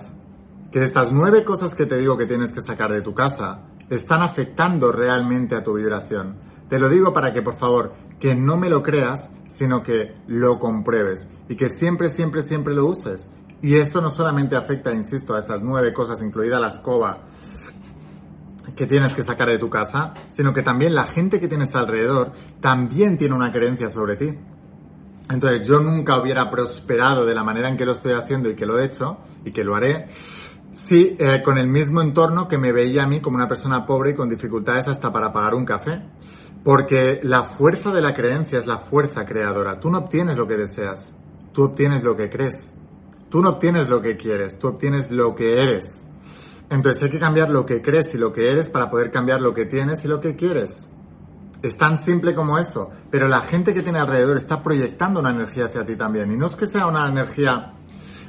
que 0.72 0.82
estas 0.82 1.12
nueve 1.12 1.44
cosas 1.44 1.74
que 1.74 1.84
te 1.84 1.98
digo 1.98 2.16
que 2.16 2.24
tienes 2.24 2.50
que 2.50 2.62
sacar 2.62 2.90
de 2.90 3.02
tu 3.02 3.12
casa 3.12 3.66
están 3.90 4.22
afectando 4.22 4.90
realmente 4.92 5.54
a 5.54 5.62
tu 5.62 5.74
vibración. 5.74 6.38
Te 6.70 6.78
lo 6.78 6.88
digo 6.88 7.12
para 7.12 7.34
que, 7.34 7.42
por 7.42 7.58
favor, 7.58 7.92
que 8.18 8.34
no 8.34 8.56
me 8.56 8.70
lo 8.70 8.82
creas, 8.82 9.28
sino 9.46 9.82
que 9.82 10.16
lo 10.26 10.58
compruebes 10.58 11.28
y 11.50 11.54
que 11.54 11.68
siempre, 11.68 12.08
siempre, 12.08 12.40
siempre 12.40 12.72
lo 12.72 12.86
uses. 12.86 13.26
Y 13.60 13.76
esto 13.76 14.00
no 14.00 14.08
solamente 14.08 14.56
afecta, 14.56 14.90
insisto, 14.94 15.34
a 15.34 15.38
estas 15.40 15.60
nueve 15.60 15.92
cosas, 15.92 16.22
incluida 16.22 16.58
la 16.58 16.68
escoba, 16.68 17.26
que 18.76 18.86
tienes 18.86 19.12
que 19.12 19.22
sacar 19.22 19.48
de 19.48 19.58
tu 19.58 19.70
casa, 19.70 20.14
sino 20.30 20.52
que 20.52 20.62
también 20.62 20.94
la 20.94 21.04
gente 21.04 21.40
que 21.40 21.48
tienes 21.48 21.74
alrededor 21.74 22.32
también 22.60 23.16
tiene 23.16 23.34
una 23.34 23.52
creencia 23.52 23.88
sobre 23.88 24.16
ti. 24.16 24.38
Entonces 25.30 25.66
yo 25.66 25.80
nunca 25.80 26.20
hubiera 26.20 26.50
prosperado 26.50 27.24
de 27.24 27.34
la 27.34 27.44
manera 27.44 27.68
en 27.68 27.76
que 27.76 27.86
lo 27.86 27.92
estoy 27.92 28.12
haciendo 28.12 28.50
y 28.50 28.54
que 28.54 28.66
lo 28.66 28.78
he 28.78 28.84
hecho 28.84 29.18
y 29.44 29.52
que 29.52 29.64
lo 29.64 29.74
haré 29.74 30.08
si 30.74 31.16
eh, 31.18 31.40
con 31.42 31.56
el 31.56 31.68
mismo 31.68 32.02
entorno 32.02 32.48
que 32.48 32.58
me 32.58 32.72
veía 32.72 33.04
a 33.04 33.06
mí 33.06 33.20
como 33.20 33.36
una 33.36 33.48
persona 33.48 33.86
pobre 33.86 34.10
y 34.10 34.14
con 34.14 34.28
dificultades 34.28 34.88
hasta 34.88 35.12
para 35.12 35.32
pagar 35.32 35.54
un 35.54 35.64
café. 35.64 36.02
Porque 36.62 37.20
la 37.22 37.44
fuerza 37.44 37.90
de 37.92 38.00
la 38.00 38.14
creencia 38.14 38.58
es 38.58 38.66
la 38.66 38.78
fuerza 38.78 39.24
creadora. 39.24 39.78
Tú 39.78 39.90
no 39.90 39.98
obtienes 39.98 40.36
lo 40.36 40.46
que 40.46 40.56
deseas, 40.56 41.14
tú 41.52 41.64
obtienes 41.64 42.02
lo 42.02 42.16
que 42.16 42.30
crees. 42.30 42.70
Tú 43.28 43.42
no 43.42 43.50
obtienes 43.50 43.88
lo 43.88 44.00
que 44.00 44.16
quieres, 44.16 44.58
tú 44.58 44.68
obtienes 44.68 45.10
lo 45.10 45.34
que 45.34 45.60
eres. 45.60 46.06
Entonces 46.74 47.04
hay 47.04 47.10
que 47.10 47.20
cambiar 47.20 47.50
lo 47.50 47.64
que 47.64 47.80
crees 47.80 48.12
y 48.14 48.18
lo 48.18 48.32
que 48.32 48.50
eres 48.50 48.68
para 48.68 48.90
poder 48.90 49.12
cambiar 49.12 49.40
lo 49.40 49.54
que 49.54 49.64
tienes 49.64 50.04
y 50.04 50.08
lo 50.08 50.20
que 50.20 50.34
quieres. 50.34 50.88
Es 51.62 51.76
tan 51.76 51.96
simple 51.96 52.34
como 52.34 52.58
eso, 52.58 52.90
pero 53.12 53.28
la 53.28 53.42
gente 53.42 53.72
que 53.72 53.82
tiene 53.82 54.00
alrededor 54.00 54.36
está 54.36 54.60
proyectando 54.60 55.20
una 55.20 55.30
energía 55.30 55.66
hacia 55.66 55.84
ti 55.84 55.94
también. 55.94 56.32
Y 56.32 56.36
no 56.36 56.46
es 56.46 56.56
que 56.56 56.66
sea 56.66 56.88
una 56.88 57.08
energía 57.08 57.74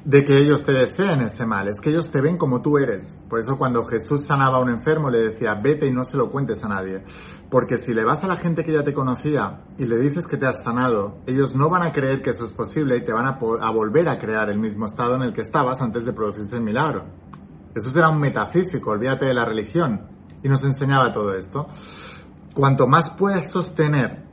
de 0.06 0.24
que 0.24 0.38
ellos 0.38 0.64
te 0.64 0.74
deseen 0.74 1.22
ese 1.22 1.48
mal, 1.48 1.68
es 1.68 1.82
que 1.82 1.90
ellos 1.90 2.12
te 2.12 2.22
ven 2.22 2.38
como 2.38 2.62
tú 2.62 2.78
eres. 2.78 3.18
Por 3.28 3.40
eso 3.40 3.58
cuando 3.58 3.84
Jesús 3.86 4.24
sanaba 4.24 4.58
a 4.58 4.60
un 4.60 4.70
enfermo 4.70 5.10
le 5.10 5.24
decía, 5.24 5.56
vete 5.56 5.88
y 5.88 5.92
no 5.92 6.04
se 6.04 6.16
lo 6.16 6.30
cuentes 6.30 6.64
a 6.64 6.70
nadie. 6.70 7.04
Porque 7.50 7.78
si 7.78 7.96
le 7.96 8.04
vas 8.04 8.24
a 8.24 8.28
la 8.28 8.38
gente 8.38 8.64
que 8.64 8.74
ya 8.74 8.84
te 8.84 8.94
conocía 8.94 9.64
y 9.80 9.86
le 9.86 9.98
dices 9.98 10.28
que 10.28 10.38
te 10.38 10.46
has 10.46 10.64
sanado, 10.64 11.18
ellos 11.26 11.56
no 11.56 11.68
van 11.68 11.82
a 11.82 11.92
creer 11.92 12.22
que 12.22 12.30
eso 12.30 12.46
es 12.46 12.54
posible 12.54 12.96
y 12.96 13.04
te 13.04 13.12
van 13.12 13.26
a, 13.26 13.40
a 13.62 13.72
volver 13.72 14.08
a 14.08 14.20
crear 14.20 14.52
el 14.52 14.60
mismo 14.60 14.86
estado 14.86 15.16
en 15.16 15.24
el 15.24 15.34
que 15.34 15.42
estabas 15.42 15.82
antes 15.82 16.06
de 16.06 16.14
producirse 16.14 16.58
el 16.58 16.62
milagro. 16.62 17.06
Jesús 17.76 17.94
era 17.96 18.08
un 18.08 18.20
metafísico, 18.20 18.92
olvídate 18.92 19.26
de 19.26 19.34
la 19.34 19.44
religión, 19.44 20.08
y 20.42 20.48
nos 20.48 20.64
enseñaba 20.64 21.12
todo 21.12 21.34
esto. 21.34 21.68
Cuanto 22.54 22.88
más 22.88 23.10
puedas 23.10 23.52
sostener 23.52 24.24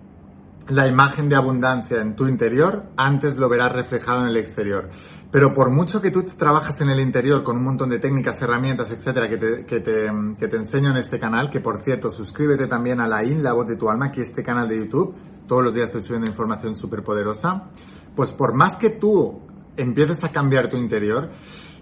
la 0.69 0.87
imagen 0.87 1.29
de 1.29 1.35
abundancia 1.35 2.01
en 2.01 2.15
tu 2.15 2.29
interior, 2.29 2.85
antes 2.97 3.37
lo 3.37 3.49
verás 3.49 3.73
reflejado 3.73 4.21
en 4.21 4.29
el 4.29 4.37
exterior. 4.37 4.91
Pero 5.33 5.55
por 5.55 5.73
mucho 5.73 6.01
que 6.01 6.13
tú 6.13 6.23
trabajas 6.23 6.81
en 6.83 6.91
el 6.91 7.01
interior 7.01 7.43
con 7.43 7.57
un 7.57 7.65
montón 7.65 7.89
de 7.89 7.99
técnicas, 7.99 8.41
herramientas, 8.41 8.93
etcétera, 8.93 9.29
que 9.29 9.39
te, 9.39 9.67
que 9.67 9.81
te, 9.81 10.09
que 10.39 10.47
te 10.47 10.57
enseño 10.57 10.91
en 10.91 10.99
este 10.99 11.19
canal, 11.19 11.51
que 11.51 11.59
por 11.59 11.83
cierto, 11.83 12.13
suscríbete 12.13 12.69
también 12.69 13.01
a 13.01 13.09
la 13.09 13.25
IN, 13.25 13.43
la 13.43 13.55
voz 13.55 13.67
de 13.67 13.77
tu 13.77 13.89
alma, 13.91 14.13
que 14.13 14.21
es 14.21 14.29
este 14.29 14.45
canal 14.45 14.69
de 14.69 14.79
YouTube, 14.79 15.17
todos 15.49 15.65
los 15.65 15.75
días 15.75 15.89
estoy 15.89 16.03
subiendo 16.03 16.31
información 16.31 16.77
súper 16.77 17.03
poderosa, 17.03 17.71
pues 18.15 18.31
por 18.31 18.55
más 18.55 18.77
que 18.79 18.91
tú 18.91 19.41
empieces 19.77 20.23
a 20.23 20.31
cambiar 20.31 20.69
tu 20.69 20.77
interior, 20.77 21.31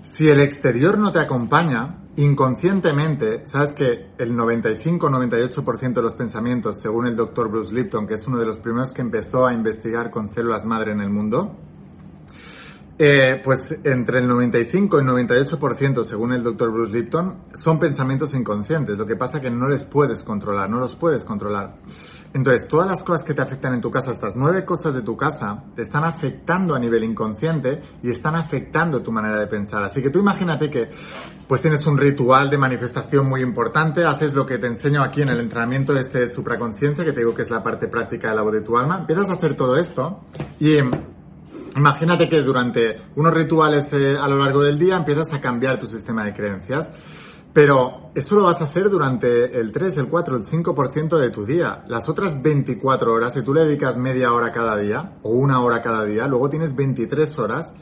si 0.02 0.28
el 0.28 0.40
exterior 0.40 0.98
no 0.98 1.12
te 1.12 1.18
acompaña, 1.18 2.04
inconscientemente, 2.16 3.44
sabes 3.46 3.72
que 3.72 4.10
el 4.18 4.32
95-98% 4.32 5.94
de 5.94 6.02
los 6.02 6.14
pensamientos, 6.14 6.80
según 6.80 7.06
el 7.06 7.16
doctor 7.16 7.50
Bruce 7.50 7.74
Lipton, 7.74 8.06
que 8.06 8.14
es 8.14 8.26
uno 8.26 8.38
de 8.38 8.46
los 8.46 8.60
primeros 8.60 8.92
que 8.92 9.02
empezó 9.02 9.46
a 9.46 9.52
investigar 9.52 10.10
con 10.10 10.30
células 10.30 10.64
madre 10.64 10.92
en 10.92 11.00
el 11.00 11.10
mundo, 11.10 11.56
eh, 12.98 13.40
pues 13.42 13.60
entre 13.84 14.18
el 14.18 14.28
95 14.28 14.98
y 14.98 15.00
el 15.00 15.06
98%, 15.06 16.04
según 16.04 16.32
el 16.32 16.42
doctor 16.42 16.70
Bruce 16.70 16.92
Lipton, 16.92 17.38
son 17.54 17.78
pensamientos 17.78 18.34
inconscientes. 18.34 18.98
Lo 18.98 19.06
que 19.06 19.16
pasa 19.16 19.38
es 19.38 19.44
que 19.44 19.50
no 19.50 19.68
les 19.68 19.84
puedes 19.86 20.22
controlar, 20.22 20.68
no 20.68 20.78
los 20.78 20.96
puedes 20.96 21.24
controlar. 21.24 21.78
Entonces, 22.32 22.68
todas 22.68 22.86
las 22.86 23.02
cosas 23.02 23.24
que 23.24 23.34
te 23.34 23.42
afectan 23.42 23.74
en 23.74 23.80
tu 23.80 23.90
casa, 23.90 24.12
estas 24.12 24.36
nueve 24.36 24.64
cosas 24.64 24.94
de 24.94 25.02
tu 25.02 25.16
casa, 25.16 25.64
te 25.74 25.82
están 25.82 26.04
afectando 26.04 26.74
a 26.74 26.78
nivel 26.78 27.02
inconsciente 27.02 27.82
y 28.02 28.10
están 28.10 28.36
afectando 28.36 29.02
tu 29.02 29.10
manera 29.10 29.38
de 29.38 29.48
pensar. 29.48 29.82
Así 29.82 30.00
que 30.00 30.10
tú 30.10 30.20
imagínate 30.20 30.70
que 30.70 30.88
pues 31.48 31.60
tienes 31.60 31.84
un 31.86 31.98
ritual 31.98 32.48
de 32.48 32.58
manifestación 32.58 33.28
muy 33.28 33.40
importante, 33.40 34.04
haces 34.04 34.32
lo 34.32 34.46
que 34.46 34.58
te 34.58 34.68
enseño 34.68 35.02
aquí 35.02 35.22
en 35.22 35.30
el 35.30 35.40
entrenamiento 35.40 35.92
de 35.92 36.00
este 36.00 36.32
supraconciencia, 36.32 37.04
que 37.04 37.12
te 37.12 37.20
digo 37.20 37.34
que 37.34 37.42
es 37.42 37.50
la 37.50 37.62
parte 37.62 37.88
práctica 37.88 38.28
de 38.28 38.36
la 38.36 38.42
voz 38.42 38.52
de 38.52 38.60
tu 38.60 38.78
alma, 38.78 38.98
empiezas 39.00 39.28
a 39.28 39.32
hacer 39.32 39.54
todo 39.54 39.76
esto 39.76 40.20
y 40.60 40.78
Imagínate 41.76 42.28
que 42.28 42.42
durante 42.42 43.00
unos 43.14 43.32
rituales 43.32 43.92
eh, 43.92 44.16
a 44.20 44.26
lo 44.26 44.36
largo 44.36 44.62
del 44.62 44.78
día 44.78 44.96
empiezas 44.96 45.32
a 45.32 45.40
cambiar 45.40 45.78
tu 45.78 45.86
sistema 45.86 46.24
de 46.24 46.34
creencias, 46.34 46.90
pero 47.52 48.10
eso 48.14 48.36
lo 48.36 48.44
vas 48.44 48.60
a 48.60 48.64
hacer 48.64 48.88
durante 48.90 49.58
el 49.58 49.72
3, 49.72 49.96
el 49.96 50.08
4, 50.08 50.36
el 50.36 50.46
5% 50.46 51.18
de 51.18 51.30
tu 51.30 51.44
día. 51.44 51.84
Las 51.88 52.08
otras 52.08 52.40
24 52.40 53.12
horas, 53.12 53.34
si 53.34 53.42
tú 53.42 53.52
le 53.52 53.64
dedicas 53.64 53.96
media 53.96 54.32
hora 54.32 54.52
cada 54.52 54.76
día 54.76 55.12
o 55.22 55.30
una 55.30 55.60
hora 55.60 55.82
cada 55.82 56.04
día, 56.04 56.26
luego 56.26 56.48
tienes 56.48 56.74
23 56.76 57.38
horas 57.38 57.72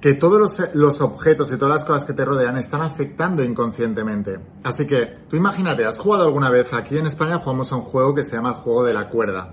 que 0.00 0.14
todos 0.14 0.40
los, 0.40 0.74
los, 0.74 1.00
objetos 1.00 1.52
y 1.52 1.56
todas 1.56 1.74
las 1.74 1.84
cosas 1.84 2.04
que 2.04 2.12
te 2.12 2.24
rodean 2.24 2.56
están 2.56 2.80
afectando 2.80 3.44
inconscientemente. 3.44 4.40
Así 4.64 4.86
que 4.86 5.06
tú 5.28 5.36
imagínate, 5.36 5.84
¿has 5.84 5.96
jugado 5.96 6.24
alguna 6.24 6.50
vez? 6.50 6.72
Aquí 6.72 6.98
en 6.98 7.06
España 7.06 7.38
jugamos 7.38 7.70
a 7.72 7.76
un 7.76 7.82
juego 7.82 8.14
que 8.14 8.24
se 8.24 8.34
llama 8.34 8.50
el 8.50 8.54
juego 8.56 8.82
de 8.82 8.94
la 8.94 9.08
cuerda 9.08 9.52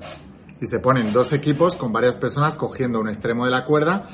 y 0.60 0.66
se 0.66 0.80
ponen 0.80 1.14
dos 1.14 1.34
equipos 1.34 1.78
con 1.78 1.94
varias 1.94 2.16
personas 2.16 2.56
cogiendo 2.56 3.00
un 3.00 3.10
extremo 3.10 3.46
de 3.46 3.52
la 3.52 3.66
cuerda 3.66 4.10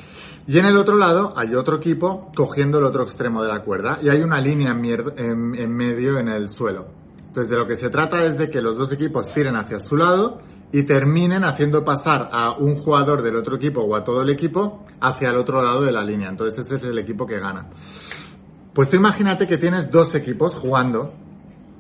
y 0.48 0.60
en 0.60 0.66
el 0.66 0.78
otro 0.78 0.96
lado 0.96 1.34
hay 1.36 1.56
otro 1.56 1.78
equipo 1.78 2.30
cogiendo 2.36 2.78
el 2.78 2.84
otro 2.84 3.04
extremo 3.04 3.42
de 3.42 3.50
la 3.50 3.64
cuerda 3.64 4.00
y 4.02 4.10
hay 4.10 4.22
una 4.22 4.40
línea 4.40 4.72
en, 4.72 5.56
en, 5.56 5.72
medio 5.72 6.20
en 6.20 6.28
el 6.28 6.50
suelo. 6.50 6.88
Entonces 7.28 7.50
de 7.50 7.58
lo 7.58 7.68
que 7.68 7.76
se 7.76 7.90
trata 7.90 8.24
es 8.24 8.38
de 8.38 8.50
que 8.50 8.62
los 8.62 8.78
dos 8.78 8.92
equipos 8.92 9.34
tiren 9.34 9.56
hacia 9.56 9.80
su 9.80 9.98
lado 9.98 10.40
y 10.72 10.84
terminen 10.84 11.44
haciendo 11.44 11.84
pasar 11.84 12.30
a 12.32 12.52
un 12.52 12.76
jugador 12.76 13.24
del 13.24 13.36
otro 13.36 13.56
equipo 13.56 13.82
o 13.82 13.96
a 13.96 14.04
todo 14.04 14.22
el 14.22 14.30
equipo 14.30 14.84
hacia 15.02 15.30
el 15.30 15.38
otro 15.38 15.64
lado 15.64 15.82
de 15.82 15.92
la 15.92 16.04
línea. 16.04 16.30
Entonces 16.30 16.60
este 16.60 16.76
es 16.76 16.84
el 16.84 17.00
equipo 17.00 17.26
que 17.26 17.40
gana. 17.40 17.70
Pues 18.74 18.88
tú 18.88 18.98
imagínate 18.98 19.48
que 19.48 19.58
tienes 19.58 19.90
dos 19.90 20.14
equipos 20.14 20.54
jugando 20.54 21.14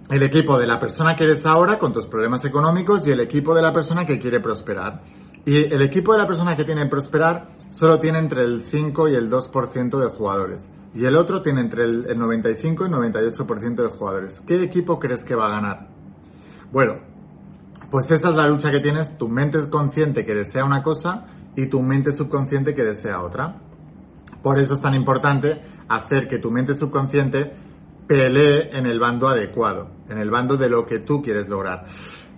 el 0.09 0.23
equipo 0.23 0.57
de 0.57 0.65
la 0.65 0.79
persona 0.79 1.15
que 1.15 1.23
eres 1.23 1.45
ahora 1.45 1.77
con 1.77 1.93
tus 1.93 2.07
problemas 2.07 2.45
económicos 2.45 3.05
y 3.05 3.11
el 3.11 3.19
equipo 3.19 3.53
de 3.53 3.61
la 3.61 3.71
persona 3.71 4.05
que 4.05 4.17
quiere 4.17 4.39
prosperar. 4.39 5.03
Y 5.45 5.57
el 5.71 5.81
equipo 5.81 6.13
de 6.13 6.19
la 6.19 6.27
persona 6.27 6.55
que 6.55 6.63
tiene 6.63 6.85
prosperar 6.87 7.54
solo 7.69 7.99
tiene 7.99 8.19
entre 8.19 8.43
el 8.43 8.65
5 8.69 9.09
y 9.09 9.15
el 9.15 9.29
2% 9.29 9.99
de 9.99 10.07
jugadores. 10.07 10.69
Y 10.93 11.05
el 11.05 11.15
otro 11.15 11.41
tiene 11.41 11.61
entre 11.61 11.83
el 11.83 12.17
95 12.17 12.85
y 12.85 12.87
el 12.87 12.93
98% 12.93 13.75
de 13.75 13.87
jugadores. 13.87 14.41
¿Qué 14.41 14.63
equipo 14.63 14.97
crees 14.97 15.25
que 15.25 15.35
va 15.35 15.47
a 15.47 15.49
ganar? 15.49 15.87
Bueno, 16.71 16.99
pues 17.91 18.09
esa 18.11 18.29
es 18.29 18.35
la 18.35 18.47
lucha 18.47 18.71
que 18.71 18.79
tienes, 18.79 19.17
tu 19.17 19.29
mente 19.29 19.69
consciente 19.69 20.25
que 20.25 20.33
desea 20.33 20.65
una 20.65 20.83
cosa 20.83 21.27
y 21.55 21.67
tu 21.67 21.81
mente 21.81 22.11
subconsciente 22.11 22.73
que 22.73 22.83
desea 22.83 23.21
otra. 23.21 23.61
Por 24.41 24.59
eso 24.59 24.75
es 24.75 24.81
tan 24.81 24.93
importante 24.95 25.61
hacer 25.87 26.27
que 26.27 26.39
tu 26.39 26.51
mente 26.51 26.73
subconsciente 26.73 27.53
pelee 28.07 28.69
en 28.77 28.85
el 28.85 28.99
bando 28.99 29.27
adecuado, 29.27 29.89
en 30.09 30.17
el 30.17 30.29
bando 30.29 30.57
de 30.57 30.69
lo 30.69 30.85
que 30.85 30.99
tú 30.99 31.21
quieres 31.21 31.49
lograr. 31.49 31.85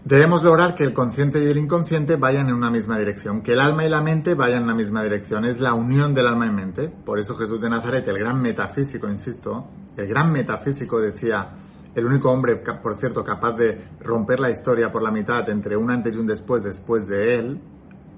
Debemos 0.07 0.41
lograr 0.41 0.73
que 0.73 0.85
el 0.85 0.93
consciente 0.93 1.43
y 1.43 1.47
el 1.49 1.57
inconsciente 1.57 2.15
vayan 2.15 2.47
en 2.47 2.55
una 2.55 2.71
misma 2.71 2.97
dirección, 2.97 3.41
que 3.41 3.51
el 3.51 3.59
alma 3.59 3.83
y 3.83 3.89
la 3.89 3.99
mente 3.99 4.35
vayan 4.35 4.61
en 4.61 4.67
la 4.67 4.73
misma 4.73 5.03
dirección. 5.03 5.43
Es 5.43 5.59
la 5.59 5.73
unión 5.73 6.13
del 6.13 6.27
alma 6.27 6.45
y 6.45 6.49
mente. 6.49 6.87
Por 6.87 7.19
eso 7.19 7.35
Jesús 7.35 7.59
de 7.59 7.69
Nazaret, 7.69 8.07
el 8.07 8.17
gran 8.17 8.41
metafísico, 8.41 9.09
insisto, 9.09 9.67
el 9.97 10.07
gran 10.07 10.31
metafísico 10.31 11.01
decía, 11.01 11.49
el 11.93 12.05
único 12.05 12.31
hombre, 12.31 12.55
por 12.55 12.97
cierto, 12.97 13.21
capaz 13.21 13.57
de 13.57 13.81
romper 13.99 14.39
la 14.39 14.49
historia 14.49 14.89
por 14.89 15.03
la 15.03 15.11
mitad 15.11 15.49
entre 15.49 15.75
un 15.75 15.91
antes 15.91 16.15
y 16.15 16.17
un 16.17 16.27
después 16.27 16.63
después 16.63 17.05
de 17.09 17.35
él, 17.39 17.59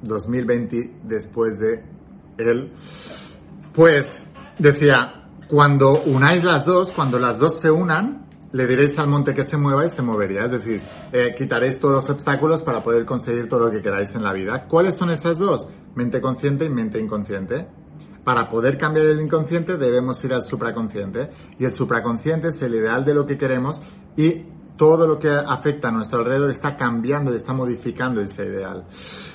2020 0.03 0.97
después 1.05 1.57
de 1.57 1.83
él, 2.37 2.71
pues 3.73 4.27
decía, 4.59 5.27
cuando 5.47 6.03
unáis 6.03 6.43
las 6.43 6.65
dos, 6.65 6.91
cuando 6.91 7.17
las 7.17 7.39
dos 7.39 7.59
se 7.59 7.71
unan, 7.71 8.28
le 8.51 8.67
diréis 8.67 8.97
al 8.97 9.07
monte 9.07 9.33
que 9.33 9.43
se 9.43 9.57
mueva 9.57 9.85
y 9.85 9.89
se 9.89 10.01
movería. 10.01 10.45
Es 10.45 10.51
decir, 10.51 10.81
eh, 11.11 11.33
quitaréis 11.37 11.79
todos 11.79 11.95
los 11.95 12.09
obstáculos 12.09 12.63
para 12.63 12.81
poder 12.81 13.05
conseguir 13.05 13.47
todo 13.47 13.65
lo 13.65 13.71
que 13.71 13.81
queráis 13.81 14.13
en 14.15 14.23
la 14.23 14.33
vida. 14.33 14.65
¿Cuáles 14.67 14.97
son 14.97 15.11
estas 15.11 15.37
dos? 15.37 15.67
Mente 15.95 16.19
consciente 16.21 16.65
y 16.65 16.69
mente 16.69 16.99
inconsciente. 16.99 17.67
Para 18.23 18.49
poder 18.49 18.77
cambiar 18.77 19.05
el 19.05 19.21
inconsciente 19.21 19.77
debemos 19.77 20.23
ir 20.23 20.33
al 20.33 20.43
supraconsciente. 20.43 21.29
Y 21.57 21.65
el 21.65 21.71
supraconsciente 21.71 22.49
es 22.49 22.61
el 22.61 22.75
ideal 22.75 23.05
de 23.05 23.13
lo 23.13 23.25
que 23.25 23.37
queremos 23.37 23.81
y 24.17 24.45
todo 24.79 25.05
lo 25.05 25.19
que 25.19 25.29
afecta 25.29 25.89
a 25.89 25.91
nuestro 25.91 26.19
alrededor 26.19 26.49
está 26.49 26.75
cambiando 26.75 27.33
y 27.33 27.35
está 27.35 27.53
modificando 27.53 28.21
ese 28.21 28.45
ideal. 28.45 28.85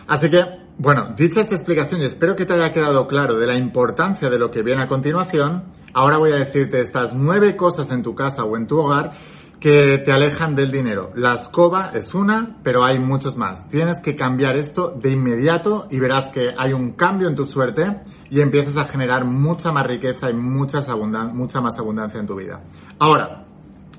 Así 0.07 0.31
que, 0.31 0.43
bueno, 0.79 1.15
dicha 1.17 1.41
esta 1.41 1.55
explicación 1.55 2.01
y 2.01 2.07
espero 2.07 2.35
que 2.35 2.47
te 2.47 2.55
haya 2.55 2.73
quedado 2.73 3.07
claro 3.07 3.39
de 3.39 3.47
la 3.47 3.57
importancia 3.57 4.31
de 4.31 4.39
lo 4.39 4.51
que 4.51 4.63
viene 4.63 4.83
a 4.83 4.89
continuación, 4.89 5.65
Ahora 5.95 6.19
voy 6.19 6.33
a 6.33 6.37
decirte 6.37 6.81
estas 6.81 7.15
nueve 7.15 7.57
cosas 7.57 7.91
en 7.93 8.03
tu 8.03 8.15
casa 8.17 8.45
o 8.45 8.57
en 8.57 8.67
tu 8.67 8.79
hogar 8.81 9.13
que 9.61 9.97
te 9.99 10.13
alejan 10.13 10.57
del 10.57 10.71
dinero. 10.71 11.13
La 11.15 11.35
escoba 11.35 11.93
es 11.95 12.15
una, 12.15 12.59
pero 12.63 12.85
hay 12.85 12.99
muchos 12.99 13.37
más. 13.37 13.67
Tienes 13.69 13.97
que 14.03 14.17
cambiar 14.17 14.57
esto 14.57 14.91
de 14.91 15.13
inmediato 15.13 15.87
y 15.91 16.01
verás 16.01 16.31
que 16.31 16.53
hay 16.59 16.73
un 16.73 16.93
cambio 16.93 17.29
en 17.29 17.37
tu 17.37 17.45
suerte 17.45 18.03
y 18.29 18.41
empiezas 18.41 18.77
a 18.77 18.87
generar 18.87 19.25
mucha 19.25 19.73
más 19.73 19.87
riqueza 19.87 20.29
y 20.29 20.35
mucha 20.35 20.81
más 20.83 21.79
abundancia 21.79 22.21
en 22.21 22.27
tu 22.27 22.35
vida. 22.35 22.61
Ahora, 22.99 23.47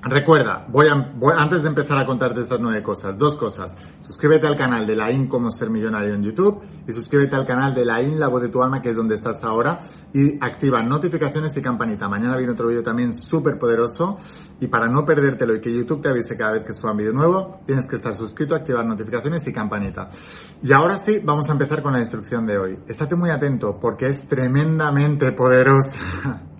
Recuerda, 0.08 0.64
voy, 0.68 0.86
a, 0.86 1.12
antes 1.36 1.62
de 1.62 1.68
empezar 1.68 1.98
a 1.98 2.06
contarte 2.06 2.40
estas 2.40 2.60
nueve 2.60 2.80
cosas, 2.80 3.18
dos 3.18 3.36
cosas. 3.36 3.74
Suscríbete 4.00 4.46
al 4.46 4.56
canal 4.56 4.86
de 4.86 4.94
la 4.94 5.10
IN 5.10 5.26
Como 5.26 5.50
Ser 5.50 5.68
Millonario 5.68 6.14
en 6.14 6.22
YouTube 6.22 6.62
y 6.86 6.92
suscríbete 6.92 7.34
al 7.34 7.44
canal 7.44 7.74
de 7.74 7.84
la 7.84 8.00
IN 8.00 8.20
La 8.20 8.28
Voz 8.28 8.42
de 8.42 8.48
Tu 8.48 8.62
Alma, 8.62 8.80
que 8.80 8.90
es 8.90 8.96
donde 8.96 9.16
estás 9.16 9.42
ahora, 9.42 9.80
y 10.12 10.38
activa 10.40 10.80
notificaciones 10.80 11.56
y 11.56 11.60
campanita. 11.60 12.08
Mañana 12.08 12.36
viene 12.36 12.52
otro 12.52 12.68
vídeo 12.68 12.84
también 12.84 13.12
súper 13.12 13.58
poderoso 13.58 14.16
y 14.60 14.68
para 14.68 14.86
no 14.86 15.04
perdértelo 15.04 15.56
y 15.56 15.60
que 15.60 15.74
YouTube 15.74 16.02
te 16.02 16.08
avise 16.08 16.36
cada 16.36 16.52
vez 16.52 16.62
que 16.62 16.72
suba 16.72 16.92
un 16.92 16.98
vídeo 16.98 17.12
nuevo, 17.12 17.60
tienes 17.66 17.88
que 17.88 17.96
estar 17.96 18.14
suscrito, 18.14 18.54
activar 18.54 18.86
notificaciones 18.86 19.44
y 19.48 19.52
campanita. 19.52 20.08
Y 20.62 20.72
ahora 20.72 20.98
sí, 21.04 21.20
vamos 21.24 21.48
a 21.48 21.52
empezar 21.52 21.82
con 21.82 21.92
la 21.92 21.98
instrucción 21.98 22.46
de 22.46 22.56
hoy. 22.56 22.78
Estate 22.86 23.16
muy 23.16 23.30
atento 23.30 23.76
porque 23.80 24.06
es 24.06 24.24
tremendamente 24.28 25.32
poderosa. 25.32 26.44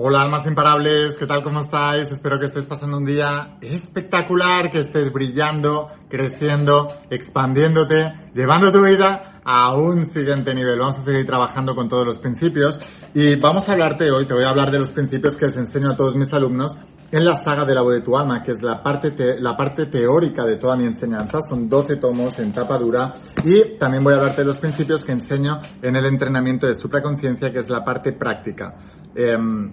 Hola 0.00 0.20
almas 0.20 0.46
imparables, 0.46 1.16
¿qué 1.18 1.26
tal? 1.26 1.42
¿Cómo 1.42 1.62
estáis? 1.62 2.04
Espero 2.12 2.38
que 2.38 2.46
estés 2.46 2.66
pasando 2.66 2.98
un 2.98 3.04
día 3.04 3.58
espectacular, 3.60 4.70
que 4.70 4.78
estés 4.78 5.12
brillando, 5.12 5.88
creciendo, 6.08 6.86
expandiéndote, 7.10 8.30
llevando 8.32 8.70
tu 8.70 8.84
vida 8.84 9.40
a 9.44 9.74
un 9.74 10.12
siguiente 10.12 10.54
nivel. 10.54 10.78
Vamos 10.78 11.00
a 11.00 11.04
seguir 11.04 11.26
trabajando 11.26 11.74
con 11.74 11.88
todos 11.88 12.06
los 12.06 12.18
principios 12.18 12.78
y 13.12 13.34
vamos 13.40 13.68
a 13.68 13.72
hablarte 13.72 14.08
hoy, 14.12 14.26
te 14.26 14.34
voy 14.34 14.44
a 14.44 14.50
hablar 14.50 14.70
de 14.70 14.78
los 14.78 14.92
principios 14.92 15.34
que 15.34 15.46
les 15.46 15.56
enseño 15.56 15.90
a 15.90 15.96
todos 15.96 16.14
mis 16.14 16.32
alumnos 16.32 16.76
en 17.10 17.24
la 17.24 17.34
saga 17.42 17.64
de 17.64 17.74
la 17.74 17.80
voz 17.80 17.94
de 17.94 18.00
tu 18.02 18.16
alma, 18.16 18.40
que 18.42 18.52
es 18.52 18.62
la 18.62 18.80
parte, 18.80 19.40
la 19.40 19.56
parte 19.56 19.86
teórica 19.86 20.44
de 20.44 20.58
toda 20.58 20.76
mi 20.76 20.84
enseñanza. 20.84 21.40
Son 21.42 21.68
12 21.68 21.96
tomos 21.96 22.38
en 22.38 22.52
tapa 22.52 22.78
dura 22.78 23.14
y 23.44 23.76
también 23.78 24.04
voy 24.04 24.14
a 24.14 24.18
hablarte 24.18 24.42
de 24.42 24.46
los 24.46 24.58
principios 24.58 25.04
que 25.04 25.10
enseño 25.10 25.58
en 25.82 25.96
el 25.96 26.06
entrenamiento 26.06 26.68
de 26.68 26.76
supraconciencia, 26.76 27.52
que 27.52 27.58
es 27.58 27.68
la 27.68 27.84
parte 27.84 28.12
práctica. 28.12 28.76
Em, 29.14 29.72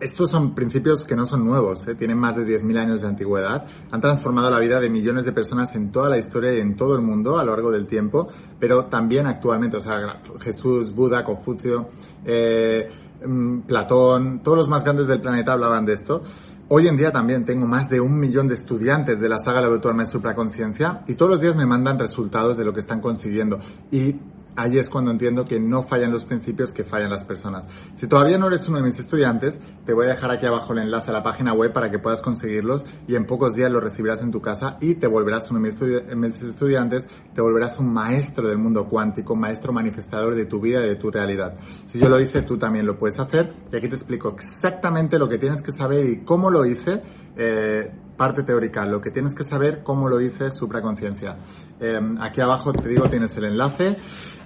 estos 0.00 0.30
son 0.30 0.54
principios 0.54 1.04
que 1.06 1.16
no 1.16 1.24
son 1.24 1.44
nuevos, 1.44 1.86
¿eh? 1.88 1.94
tienen 1.94 2.18
más 2.18 2.36
de 2.36 2.44
10.000 2.44 2.78
años 2.78 3.00
de 3.00 3.08
antigüedad, 3.08 3.64
han 3.90 4.00
transformado 4.00 4.50
la 4.50 4.58
vida 4.58 4.78
de 4.78 4.90
millones 4.90 5.24
de 5.24 5.32
personas 5.32 5.74
en 5.74 5.90
toda 5.90 6.10
la 6.10 6.18
historia 6.18 6.54
y 6.54 6.60
en 6.60 6.76
todo 6.76 6.96
el 6.96 7.02
mundo 7.02 7.38
a 7.38 7.44
lo 7.44 7.52
largo 7.52 7.70
del 7.70 7.86
tiempo, 7.86 8.28
pero 8.58 8.86
también 8.86 9.26
actualmente, 9.26 9.78
o 9.78 9.80
sea, 9.80 10.20
Jesús, 10.40 10.94
Buda, 10.94 11.24
Confucio, 11.24 11.88
eh, 12.24 12.88
mm, 13.26 13.60
Platón, 13.60 14.42
todos 14.42 14.58
los 14.58 14.68
más 14.68 14.84
grandes 14.84 15.06
del 15.06 15.20
planeta 15.20 15.52
hablaban 15.52 15.86
de 15.86 15.94
esto. 15.94 16.22
Hoy 16.68 16.88
en 16.88 16.96
día 16.96 17.12
también 17.12 17.44
tengo 17.44 17.66
más 17.66 17.88
de 17.88 18.00
un 18.00 18.18
millón 18.18 18.48
de 18.48 18.54
estudiantes 18.54 19.20
de 19.20 19.28
la 19.28 19.38
saga 19.38 19.60
La 19.60 19.68
Virtual 19.68 20.04
Supraconciencia 20.06 21.04
y 21.06 21.14
todos 21.14 21.30
los 21.30 21.40
días 21.40 21.54
me 21.54 21.64
mandan 21.64 21.96
resultados 21.96 22.56
de 22.56 22.64
lo 22.64 22.72
que 22.72 22.80
están 22.80 23.00
consiguiendo. 23.00 23.60
Y 23.92 24.16
ahí 24.56 24.78
es 24.78 24.88
cuando 24.88 25.10
entiendo 25.10 25.44
que 25.44 25.60
no 25.60 25.82
fallan 25.82 26.10
los 26.12 26.24
principios, 26.24 26.72
que 26.72 26.84
fallan 26.84 27.10
las 27.10 27.22
personas. 27.22 27.68
Si 27.94 28.06
todavía 28.06 28.38
no 28.38 28.48
eres 28.48 28.66
uno 28.68 28.78
de 28.78 28.84
mis 28.84 28.98
estudiantes, 28.98 29.60
te 29.84 29.92
voy 29.92 30.06
a 30.06 30.10
dejar 30.10 30.32
aquí 30.32 30.46
abajo 30.46 30.72
el 30.72 30.80
enlace 30.80 31.10
a 31.10 31.12
la 31.12 31.22
página 31.22 31.52
web 31.52 31.72
para 31.72 31.90
que 31.90 31.98
puedas 31.98 32.20
conseguirlos 32.20 32.84
y 33.06 33.14
en 33.14 33.26
pocos 33.26 33.54
días 33.54 33.70
los 33.70 33.82
recibirás 33.82 34.22
en 34.22 34.30
tu 34.30 34.40
casa 34.40 34.78
y 34.80 34.94
te 34.94 35.06
volverás 35.06 35.50
uno 35.50 35.60
de 35.60 36.16
mis 36.16 36.42
estudiantes, 36.42 37.08
te 37.34 37.40
volverás 37.40 37.78
un 37.78 37.92
maestro 37.92 38.48
del 38.48 38.58
mundo 38.58 38.88
cuántico, 38.88 39.36
maestro 39.36 39.72
manifestador 39.72 40.34
de 40.34 40.46
tu 40.46 40.60
vida 40.60 40.84
y 40.84 40.88
de 40.88 40.96
tu 40.96 41.10
realidad. 41.10 41.54
Si 41.86 41.98
yo 41.98 42.08
lo 42.08 42.20
hice, 42.20 42.42
tú 42.42 42.56
también 42.56 42.86
lo 42.86 42.98
puedes 42.98 43.18
hacer 43.18 43.52
y 43.72 43.76
aquí 43.76 43.88
te 43.88 43.96
explico 43.96 44.34
exactamente 44.34 45.18
lo 45.18 45.28
que 45.28 45.38
tienes 45.38 45.60
que 45.60 45.72
saber 45.72 46.06
y 46.06 46.24
cómo 46.24 46.50
lo 46.50 46.64
hice. 46.64 47.02
Eh, 47.36 47.92
parte 48.16 48.42
teórica, 48.42 48.86
lo 48.86 49.00
que 49.00 49.10
tienes 49.10 49.34
que 49.34 49.44
saber, 49.44 49.82
cómo 49.82 50.08
lo 50.08 50.20
hice, 50.20 50.50
supraconciencia. 50.50 51.36
Eh, 51.78 52.00
aquí 52.20 52.40
abajo 52.40 52.72
te 52.72 52.88
digo, 52.88 53.08
tienes 53.08 53.36
el 53.36 53.44
enlace 53.44 53.96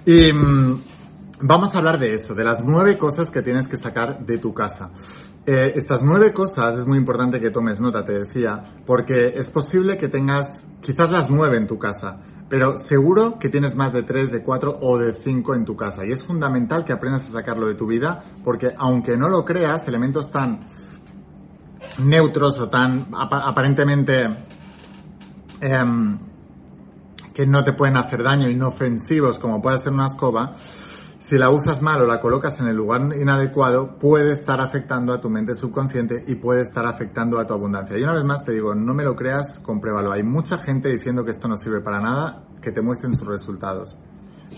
y... 0.05 0.31
Mm, 0.33 0.81
vamos 1.43 1.73
a 1.73 1.79
hablar 1.79 1.99
de 1.99 2.13
eso, 2.13 2.35
de 2.35 2.43
las 2.43 2.63
nueve 2.63 2.97
cosas 2.97 3.29
que 3.29 3.41
tienes 3.41 3.67
que 3.67 3.77
sacar 3.77 4.25
de 4.25 4.37
tu 4.37 4.53
casa. 4.53 4.91
Eh, 5.45 5.73
estas 5.75 6.03
nueve 6.03 6.33
cosas 6.33 6.77
es 6.77 6.85
muy 6.85 6.97
importante 6.97 7.39
que 7.39 7.49
tomes 7.49 7.79
nota, 7.79 8.05
te 8.05 8.13
decía, 8.13 8.81
porque 8.85 9.33
es 9.35 9.49
posible 9.49 9.97
que 9.97 10.07
tengas 10.07 10.45
quizás 10.81 11.11
las 11.11 11.31
nueve 11.31 11.57
en 11.57 11.65
tu 11.65 11.79
casa, 11.79 12.19
pero 12.47 12.77
seguro 12.77 13.39
que 13.39 13.49
tienes 13.49 13.75
más 13.75 13.91
de 13.91 14.03
tres, 14.03 14.31
de 14.31 14.43
cuatro 14.43 14.77
o 14.81 14.99
de 14.99 15.13
cinco 15.13 15.55
en 15.55 15.65
tu 15.65 15.75
casa. 15.75 16.05
Y 16.05 16.11
es 16.11 16.23
fundamental 16.23 16.83
que 16.83 16.93
aprendas 16.93 17.27
a 17.27 17.31
sacarlo 17.31 17.67
de 17.67 17.75
tu 17.75 17.87
vida, 17.87 18.23
porque 18.43 18.73
aunque 18.77 19.17
no 19.17 19.29
lo 19.29 19.43
creas, 19.43 19.87
elementos 19.87 20.29
tan 20.31 20.67
neutros 22.03 22.59
o 22.59 22.69
tan 22.69 23.07
aparentemente 23.13 24.25
em, 25.61 26.19
que 27.33 27.45
no 27.45 27.63
te 27.63 27.73
pueden 27.73 27.97
hacer 27.97 28.23
daño, 28.23 28.49
inofensivos 28.49 29.37
como 29.37 29.61
puede 29.61 29.79
ser 29.79 29.93
una 29.93 30.05
escoba, 30.05 30.53
si 31.19 31.37
la 31.37 31.49
usas 31.49 31.81
mal 31.81 32.01
o 32.01 32.05
la 32.05 32.19
colocas 32.19 32.59
en 32.59 32.67
el 32.67 32.75
lugar 32.75 33.01
inadecuado, 33.15 33.97
puede 33.99 34.33
estar 34.33 34.59
afectando 34.59 35.13
a 35.13 35.21
tu 35.21 35.29
mente 35.29 35.55
subconsciente 35.55 36.25
y 36.27 36.35
puede 36.35 36.61
estar 36.61 36.85
afectando 36.85 37.39
a 37.39 37.45
tu 37.45 37.53
abundancia. 37.53 37.97
Y 37.97 38.03
una 38.03 38.15
vez 38.15 38.25
más 38.25 38.43
te 38.43 38.51
digo, 38.51 38.75
no 38.75 38.93
me 38.93 39.03
lo 39.03 39.15
creas, 39.15 39.61
compruébalo. 39.63 40.11
Hay 40.11 40.23
mucha 40.23 40.57
gente 40.57 40.89
diciendo 40.89 41.23
que 41.23 41.31
esto 41.31 41.47
no 41.47 41.55
sirve 41.55 41.79
para 41.79 42.01
nada, 42.01 42.43
que 42.61 42.71
te 42.71 42.81
muestren 42.81 43.15
sus 43.15 43.27
resultados. 43.27 43.97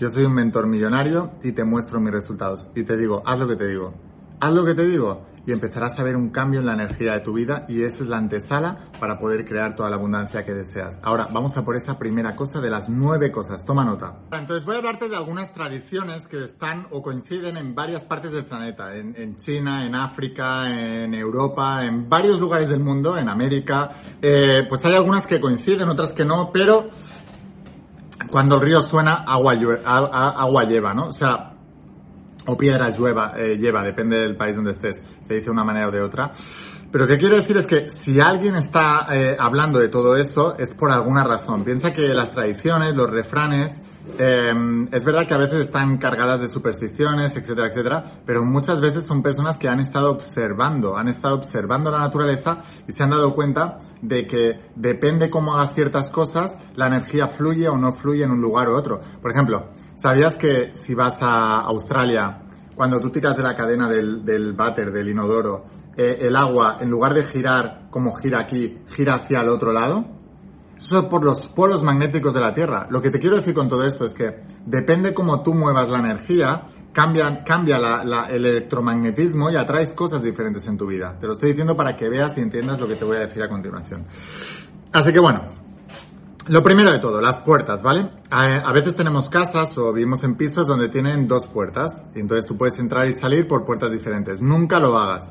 Yo 0.00 0.08
soy 0.08 0.24
un 0.24 0.34
mentor 0.34 0.66
millonario 0.66 1.32
y 1.44 1.52
te 1.52 1.64
muestro 1.64 2.00
mis 2.00 2.12
resultados. 2.12 2.68
Y 2.74 2.82
te 2.82 2.96
digo, 2.96 3.22
haz 3.24 3.38
lo 3.38 3.46
que 3.46 3.56
te 3.56 3.68
digo. 3.68 3.94
Haz 4.40 4.52
lo 4.52 4.64
que 4.64 4.74
te 4.74 4.84
digo 4.84 5.33
y 5.46 5.52
empezarás 5.52 5.98
a 5.98 6.02
ver 6.02 6.16
un 6.16 6.30
cambio 6.30 6.60
en 6.60 6.66
la 6.66 6.74
energía 6.74 7.12
de 7.12 7.20
tu 7.20 7.32
vida 7.32 7.66
y 7.68 7.82
esa 7.82 8.02
es 8.02 8.08
la 8.08 8.18
antesala 8.18 8.90
para 8.98 9.18
poder 9.18 9.44
crear 9.44 9.74
toda 9.74 9.90
la 9.90 9.96
abundancia 9.96 10.44
que 10.44 10.54
deseas. 10.54 10.98
Ahora, 11.02 11.28
vamos 11.32 11.56
a 11.56 11.64
por 11.64 11.76
esa 11.76 11.98
primera 11.98 12.34
cosa 12.34 12.60
de 12.60 12.70
las 12.70 12.88
nueve 12.88 13.30
cosas. 13.30 13.64
Toma 13.64 13.84
nota. 13.84 14.20
Entonces 14.32 14.64
voy 14.64 14.76
a 14.76 14.78
hablarte 14.78 15.08
de 15.08 15.16
algunas 15.16 15.52
tradiciones 15.52 16.26
que 16.28 16.44
están 16.44 16.86
o 16.90 17.02
coinciden 17.02 17.56
en 17.56 17.74
varias 17.74 18.04
partes 18.04 18.32
del 18.32 18.44
planeta. 18.44 18.94
En, 18.94 19.36
China, 19.36 19.84
en 19.84 19.94
África, 19.94 20.68
en 20.68 21.14
Europa, 21.14 21.84
en 21.84 22.08
varios 22.08 22.40
lugares 22.40 22.68
del 22.68 22.80
mundo, 22.80 23.16
en 23.16 23.28
América. 23.28 23.90
Eh, 24.20 24.64
pues 24.68 24.84
hay 24.84 24.94
algunas 24.94 25.26
que 25.26 25.40
coinciden, 25.40 25.88
otras 25.88 26.12
que 26.12 26.24
no, 26.24 26.50
pero 26.52 26.88
cuando 28.30 28.56
el 28.56 28.62
río 28.62 28.82
suena, 28.82 29.24
agua, 29.26 29.54
agua 29.84 30.64
lleva, 30.64 30.94
¿no? 30.94 31.08
O 31.08 31.12
sea, 31.12 31.53
o 32.46 32.56
piedra 32.56 32.90
llueva, 32.90 33.32
eh, 33.36 33.56
lleva, 33.56 33.82
depende 33.82 34.20
del 34.20 34.36
país 34.36 34.56
donde 34.56 34.72
estés, 34.72 34.96
se 35.22 35.34
dice 35.34 35.46
de 35.46 35.50
una 35.50 35.64
manera 35.64 35.88
o 35.88 35.90
de 35.90 36.00
otra. 36.00 36.32
Pero 36.90 37.08
que 37.08 37.18
quiero 37.18 37.36
decir 37.36 37.56
es 37.56 37.66
que 37.66 37.88
si 37.88 38.20
alguien 38.20 38.54
está 38.54 39.08
eh, 39.10 39.36
hablando 39.36 39.80
de 39.80 39.88
todo 39.88 40.16
eso 40.16 40.54
es 40.58 40.74
por 40.74 40.92
alguna 40.92 41.24
razón. 41.24 41.64
Piensa 41.64 41.92
que 41.92 42.14
las 42.14 42.30
tradiciones, 42.30 42.94
los 42.94 43.10
refranes, 43.10 43.80
eh, 44.18 44.52
es 44.92 45.04
verdad 45.04 45.26
que 45.26 45.34
a 45.34 45.38
veces 45.38 45.62
están 45.62 45.96
cargadas 45.98 46.40
de 46.40 46.46
supersticiones, 46.46 47.34
etcétera, 47.34 47.68
etcétera, 47.68 48.04
pero 48.24 48.44
muchas 48.44 48.80
veces 48.80 49.06
son 49.06 49.22
personas 49.22 49.56
que 49.56 49.66
han 49.66 49.80
estado 49.80 50.10
observando, 50.10 50.96
han 50.96 51.08
estado 51.08 51.34
observando 51.34 51.90
la 51.90 51.98
naturaleza 51.98 52.58
y 52.86 52.92
se 52.92 53.02
han 53.02 53.10
dado 53.10 53.34
cuenta 53.34 53.78
de 54.00 54.26
que 54.26 54.60
depende 54.76 55.30
cómo 55.30 55.54
hagas 55.56 55.74
ciertas 55.74 56.10
cosas, 56.10 56.52
la 56.76 56.86
energía 56.86 57.26
fluye 57.26 57.66
o 57.68 57.76
no 57.76 57.94
fluye 57.94 58.22
en 58.22 58.30
un 58.30 58.40
lugar 58.40 58.68
u 58.68 58.74
otro. 58.74 59.00
Por 59.20 59.32
ejemplo, 59.32 59.70
¿Sabías 60.04 60.36
que 60.36 60.74
si 60.74 60.94
vas 60.94 61.14
a 61.22 61.60
Australia, 61.60 62.42
cuando 62.74 63.00
tú 63.00 63.08
tiras 63.08 63.38
de 63.38 63.42
la 63.42 63.56
cadena 63.56 63.88
del, 63.88 64.22
del 64.22 64.52
váter, 64.52 64.92
del 64.92 65.08
inodoro, 65.08 65.64
eh, 65.96 66.18
el 66.20 66.36
agua, 66.36 66.76
en 66.78 66.90
lugar 66.90 67.14
de 67.14 67.24
girar 67.24 67.88
como 67.88 68.14
gira 68.14 68.40
aquí, 68.40 68.80
gira 68.86 69.14
hacia 69.14 69.40
el 69.40 69.48
otro 69.48 69.72
lado? 69.72 70.04
Eso 70.76 70.98
es 70.98 71.04
por 71.06 71.24
los 71.24 71.48
polos 71.48 71.82
magnéticos 71.82 72.34
de 72.34 72.40
la 72.40 72.52
Tierra. 72.52 72.86
Lo 72.90 73.00
que 73.00 73.08
te 73.08 73.18
quiero 73.18 73.36
decir 73.36 73.54
con 73.54 73.66
todo 73.66 73.82
esto 73.82 74.04
es 74.04 74.12
que 74.12 74.42
depende 74.66 75.14
cómo 75.14 75.42
tú 75.42 75.54
muevas 75.54 75.88
la 75.88 76.00
energía, 76.00 76.68
cambia, 76.92 77.42
cambia 77.42 77.78
el 78.28 78.44
electromagnetismo 78.44 79.50
y 79.50 79.56
atraes 79.56 79.94
cosas 79.94 80.22
diferentes 80.22 80.68
en 80.68 80.76
tu 80.76 80.86
vida. 80.86 81.16
Te 81.18 81.26
lo 81.26 81.32
estoy 81.32 81.52
diciendo 81.52 81.74
para 81.74 81.96
que 81.96 82.10
veas 82.10 82.36
y 82.36 82.42
entiendas 82.42 82.78
lo 82.78 82.86
que 82.86 82.96
te 82.96 83.06
voy 83.06 83.16
a 83.16 83.20
decir 83.20 83.42
a 83.42 83.48
continuación. 83.48 84.04
Así 84.92 85.14
que 85.14 85.18
bueno, 85.18 85.63
lo 86.46 86.62
primero 86.62 86.90
de 86.90 86.98
todo, 86.98 87.20
las 87.20 87.40
puertas, 87.40 87.82
¿vale? 87.82 88.10
A, 88.30 88.72
veces 88.72 88.94
tenemos 88.94 89.30
casas 89.30 89.76
o 89.78 89.92
vivimos 89.92 90.24
en 90.24 90.34
pisos 90.34 90.66
donde 90.66 90.88
tienen 90.88 91.26
dos 91.26 91.46
puertas 91.46 91.90
y 92.14 92.20
entonces 92.20 92.46
tú 92.46 92.56
puedes 92.56 92.78
entrar 92.78 93.08
y 93.08 93.12
salir 93.12 93.48
por 93.48 93.64
puertas 93.64 93.90
diferentes. 93.90 94.40
Nunca 94.42 94.78
lo 94.78 94.98
hagas. 94.98 95.22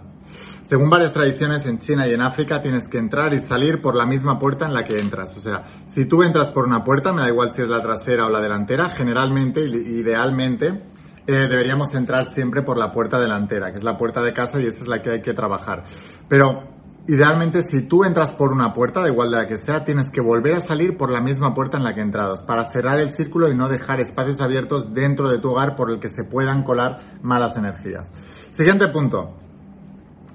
Según 0.63 0.89
varias 0.89 1.13
tradiciones 1.13 1.65
en 1.65 1.78
China 1.78 2.08
y 2.08 2.13
en 2.13 2.21
África 2.21 2.62
tienes 2.62 2.88
que 2.89 2.97
entrar 2.97 3.34
y 3.34 3.45
salir 3.45 3.82
por 3.82 3.95
la 3.95 4.06
misma 4.06 4.39
puerta 4.39 4.65
en 4.65 4.73
la 4.73 4.84
que 4.84 4.97
entras. 4.97 5.38
O 5.38 5.41
sea, 5.41 5.63
si 5.86 6.06
tú 6.06 6.23
entras 6.23 6.52
por 6.52 6.65
una 6.65 6.84
puerta, 6.84 7.12
me 7.12 7.21
da 7.21 7.28
igual 7.28 7.52
si 7.52 7.62
es 7.62 7.67
la 7.67 7.82
trasera 7.82 8.26
o 8.26 8.30
la 8.30 8.39
delantera, 8.39 8.89
generalmente, 8.89 9.62
idealmente, 9.62 10.82
eh, 11.28 11.47
deberíamos 11.47 11.93
entrar 11.93 12.26
siempre 12.34 12.63
por 12.63 12.78
la 12.78 12.91
puerta 12.91 13.19
delantera, 13.19 13.71
que 13.71 13.78
es 13.78 13.84
la 13.84 13.97
puerta 13.97 14.21
de 14.21 14.34
casa 14.34 14.60
y 14.60 14.65
esa 14.65 14.80
es 14.80 14.88
la 14.88 15.02
que 15.02 15.12
hay 15.12 15.21
que 15.21 15.34
trabajar. 15.34 15.84
Pero 16.28 16.72
Idealmente, 17.05 17.61
si 17.69 17.81
tú 17.81 18.05
entras 18.05 18.31
por 18.31 18.53
una 18.53 18.71
puerta, 18.71 19.05
igual 19.09 19.29
de 19.29 19.37
la 19.37 19.47
que 19.47 19.57
sea, 19.57 19.83
tienes 19.83 20.07
que 20.09 20.21
volver 20.21 20.55
a 20.55 20.59
salir 20.61 20.97
por 20.97 21.11
la 21.11 21.19
misma 21.19 21.53
puerta 21.53 21.75
en 21.77 21.83
la 21.83 21.93
que 21.93 21.99
entrados, 21.99 22.43
para 22.43 22.71
cerrar 22.71 22.97
el 22.99 23.11
círculo 23.11 23.49
y 23.49 23.55
no 23.55 23.67
dejar 23.67 23.99
espacios 23.99 24.39
abiertos 24.39 24.93
dentro 24.93 25.27
de 25.27 25.39
tu 25.39 25.51
hogar 25.51 25.75
por 25.75 25.91
el 25.91 25.99
que 25.99 26.07
se 26.07 26.23
puedan 26.23 26.63
colar 26.63 26.99
malas 27.21 27.57
energías. 27.57 28.09
Siguiente 28.51 28.87
punto. 28.87 29.35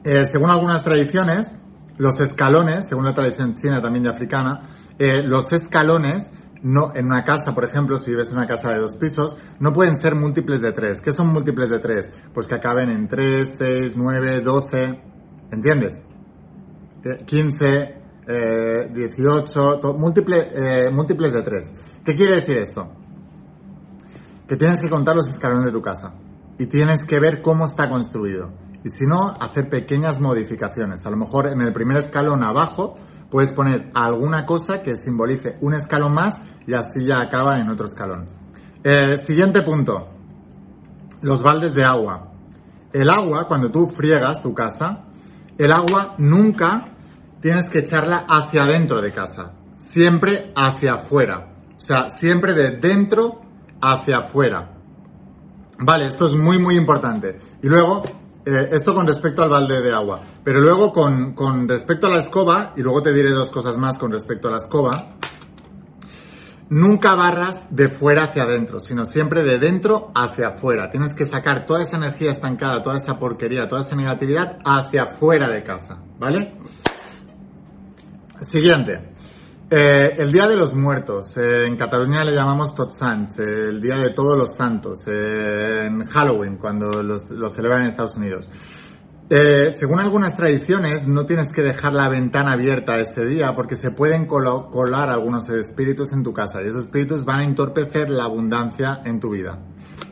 Eh, 0.04 0.26
según 0.30 0.50
algunas 0.50 0.84
tradiciones, 0.84 1.46
los 1.96 2.20
escalones, 2.20 2.84
según 2.86 3.06
la 3.06 3.14
tradición 3.14 3.54
china 3.54 3.80
también 3.80 4.04
y 4.04 4.08
africana, 4.08 4.68
eh, 4.98 5.22
los 5.22 5.50
escalones 5.52 6.24
no, 6.62 6.92
en 6.94 7.06
una 7.06 7.24
casa, 7.24 7.54
por 7.54 7.64
ejemplo, 7.64 7.98
si 7.98 8.10
vives 8.10 8.30
en 8.30 8.38
una 8.38 8.46
casa 8.46 8.70
de 8.70 8.78
dos 8.78 8.96
pisos, 8.96 9.38
no 9.58 9.72
pueden 9.72 9.94
ser 9.96 10.14
múltiples 10.14 10.60
de 10.60 10.72
tres. 10.72 11.00
¿Qué 11.00 11.12
son 11.12 11.28
múltiples 11.28 11.70
de 11.70 11.78
tres? 11.78 12.10
Pues 12.34 12.46
que 12.46 12.56
acaben 12.56 12.90
en 12.90 13.08
3, 13.08 13.48
6, 13.58 13.94
9, 13.96 14.40
12. 14.40 15.00
¿Entiendes? 15.50 16.02
15, 17.02 17.98
eh, 18.26 18.90
18, 18.92 19.80
múltiple, 19.94 20.48
eh, 20.52 20.90
múltiples 20.90 21.32
de 21.32 21.42
3. 21.42 21.74
¿Qué 22.04 22.14
quiere 22.14 22.36
decir 22.36 22.58
esto? 22.58 22.88
Que 24.46 24.56
tienes 24.56 24.80
que 24.80 24.88
contar 24.88 25.16
los 25.16 25.28
escalones 25.28 25.66
de 25.66 25.72
tu 25.72 25.82
casa 25.82 26.14
y 26.58 26.66
tienes 26.66 27.04
que 27.06 27.20
ver 27.20 27.40
cómo 27.40 27.66
está 27.66 27.88
construido. 27.88 28.50
Y 28.84 28.90
si 28.90 29.06
no, 29.06 29.34
hacer 29.40 29.68
pequeñas 29.68 30.20
modificaciones. 30.20 31.04
A 31.06 31.10
lo 31.10 31.16
mejor 31.16 31.46
en 31.46 31.60
el 31.60 31.72
primer 31.72 31.98
escalón 31.98 32.44
abajo 32.44 32.96
puedes 33.30 33.52
poner 33.52 33.90
alguna 33.94 34.46
cosa 34.46 34.82
que 34.82 34.96
simbolice 34.96 35.56
un 35.60 35.74
escalón 35.74 36.14
más 36.14 36.34
y 36.66 36.74
así 36.74 37.04
ya 37.06 37.20
acaba 37.20 37.58
en 37.58 37.68
otro 37.68 37.86
escalón. 37.86 38.26
Eh, 38.84 39.16
siguiente 39.24 39.62
punto. 39.62 40.08
Los 41.22 41.42
baldes 41.42 41.74
de 41.74 41.84
agua. 41.84 42.32
El 42.92 43.10
agua, 43.10 43.46
cuando 43.46 43.70
tú 43.70 43.86
friegas 43.86 44.40
tu 44.40 44.54
casa, 44.54 45.07
el 45.58 45.72
agua 45.72 46.14
nunca 46.18 46.88
tienes 47.40 47.68
que 47.68 47.80
echarla 47.80 48.26
hacia 48.28 48.62
adentro 48.62 49.00
de 49.00 49.12
casa, 49.12 49.52
siempre 49.76 50.52
hacia 50.54 50.94
afuera. 50.94 51.52
O 51.76 51.80
sea, 51.80 52.10
siempre 52.10 52.54
de 52.54 52.76
dentro 52.78 53.40
hacia 53.80 54.18
afuera. 54.18 54.74
Vale, 55.80 56.06
esto 56.06 56.26
es 56.26 56.34
muy, 56.34 56.58
muy 56.58 56.76
importante. 56.76 57.38
Y 57.62 57.68
luego, 57.68 58.02
eh, 58.44 58.68
esto 58.72 58.94
con 58.94 59.06
respecto 59.06 59.42
al 59.42 59.48
balde 59.48 59.80
de 59.80 59.92
agua. 59.92 60.20
Pero 60.42 60.60
luego 60.60 60.92
con, 60.92 61.34
con 61.34 61.68
respecto 61.68 62.08
a 62.08 62.10
la 62.10 62.18
escoba, 62.18 62.72
y 62.76 62.82
luego 62.82 63.02
te 63.02 63.12
diré 63.12 63.30
dos 63.30 63.50
cosas 63.50 63.76
más 63.76 63.96
con 63.96 64.10
respecto 64.10 64.48
a 64.48 64.52
la 64.52 64.56
escoba, 64.58 65.17
Nunca 66.70 67.14
barras 67.14 67.54
de 67.70 67.88
fuera 67.88 68.24
hacia 68.24 68.42
adentro, 68.42 68.78
sino 68.78 69.06
siempre 69.06 69.42
de 69.42 69.58
dentro 69.58 70.12
hacia 70.14 70.48
afuera. 70.48 70.90
Tienes 70.90 71.14
que 71.14 71.24
sacar 71.24 71.64
toda 71.64 71.82
esa 71.82 71.96
energía 71.96 72.30
estancada, 72.30 72.82
toda 72.82 72.96
esa 72.96 73.18
porquería, 73.18 73.66
toda 73.66 73.80
esa 73.80 73.96
negatividad 73.96 74.58
hacia 74.64 75.04
afuera 75.04 75.48
de 75.48 75.64
casa, 75.64 75.98
¿vale? 76.18 76.58
Siguiente. 78.50 79.14
Eh, 79.70 80.14
el 80.18 80.32
Día 80.32 80.46
de 80.46 80.56
los 80.56 80.74
Muertos. 80.74 81.36
Eh, 81.36 81.66
en 81.66 81.76
Cataluña 81.76 82.24
le 82.24 82.34
llamamos 82.34 82.74
Tots 82.74 82.96
Sants, 82.96 83.38
eh, 83.38 83.68
el 83.68 83.80
Día 83.80 83.96
de 83.96 84.10
Todos 84.10 84.38
los 84.38 84.54
Santos. 84.54 85.06
en 85.06 86.04
Halloween, 86.04 86.56
cuando 86.56 87.02
lo 87.02 87.50
celebran 87.50 87.82
en 87.82 87.88
Estados 87.88 88.16
Unidos. 88.16 88.48
Eh, 89.30 89.72
según 89.78 90.00
algunas 90.00 90.34
tradiciones, 90.36 91.06
no 91.06 91.26
tienes 91.26 91.48
que 91.54 91.60
dejar 91.60 91.92
la 91.92 92.08
ventana 92.08 92.52
abierta 92.52 92.96
ese 92.96 93.26
día 93.26 93.54
porque 93.54 93.76
se 93.76 93.90
pueden 93.90 94.24
colar 94.24 95.10
algunos 95.10 95.50
espíritus 95.50 96.14
en 96.14 96.22
tu 96.22 96.32
casa 96.32 96.62
y 96.62 96.68
esos 96.68 96.84
espíritus 96.84 97.26
van 97.26 97.40
a 97.40 97.44
entorpecer 97.44 98.08
la 98.08 98.24
abundancia 98.24 99.02
en 99.04 99.20
tu 99.20 99.30
vida. 99.30 99.58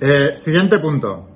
Eh, 0.00 0.34
siguiente 0.36 0.78
punto. 0.78 1.30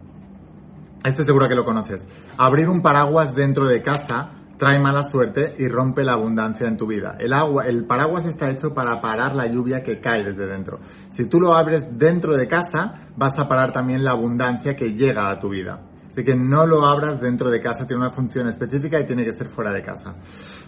Este 1.03 1.25
seguro 1.25 1.49
que 1.49 1.55
lo 1.55 1.65
conoces. 1.65 2.07
Abrir 2.37 2.69
un 2.69 2.83
paraguas 2.83 3.35
dentro 3.35 3.67
de 3.67 3.81
casa 3.81 4.33
trae 4.59 4.79
mala 4.79 5.03
suerte 5.05 5.55
y 5.59 5.67
rompe 5.67 6.05
la 6.05 6.13
abundancia 6.13 6.69
en 6.69 6.77
tu 6.77 6.87
vida. 6.87 7.17
El 7.19 7.33
agua, 7.33 7.67
el 7.67 7.87
paraguas 7.87 8.27
está 8.27 8.51
hecho 8.51 8.75
para 8.75 9.01
parar 9.01 9.35
la 9.35 9.47
lluvia 9.47 9.83
que 9.83 10.01
cae 10.01 10.23
desde 10.23 10.47
dentro. 10.47 10.81
Si 11.09 11.25
tú 11.25 11.41
lo 11.41 11.55
abres 11.55 11.85
dentro 11.93 12.37
de 12.37 12.47
casa, 12.47 13.09
vas 13.17 13.39
a 13.39 13.49
parar 13.49 13.73
también 13.73 14.05
la 14.05 14.11
abundancia 14.11 14.77
que 14.77 14.93
llega 14.93 15.31
a 15.31 15.41
tu 15.41 15.49
vida. 15.49 15.81
Así 16.11 16.25
que 16.25 16.35
no 16.35 16.67
lo 16.67 16.87
abras 16.87 17.21
dentro 17.21 17.51
de 17.51 17.61
casa, 17.61 17.87
tiene 17.87 18.03
una 18.03 18.11
función 18.11 18.49
específica 18.49 18.99
y 18.99 19.07
tiene 19.07 19.25
que 19.25 19.33
ser 19.33 19.49
fuera 19.49 19.73
de 19.73 19.83
casa. 19.83 20.17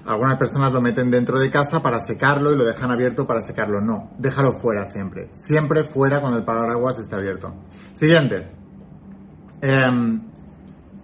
Algunas 0.06 0.38
personas 0.38 0.72
lo 0.72 0.80
meten 0.80 1.10
dentro 1.10 1.38
de 1.38 1.50
casa 1.50 1.82
para 1.82 1.98
secarlo 1.98 2.52
y 2.52 2.56
lo 2.56 2.64
dejan 2.64 2.90
abierto 2.90 3.26
para 3.26 3.40
secarlo. 3.40 3.80
No, 3.80 4.10
déjalo 4.18 4.52
fuera 4.60 4.84
siempre. 4.84 5.30
Siempre 5.32 5.84
fuera 5.88 6.20
cuando 6.20 6.38
el 6.38 6.44
paraguas 6.44 6.98
está 6.98 7.16
abierto. 7.16 7.54
Siguiente. 7.92 8.52
Em, 9.60 10.22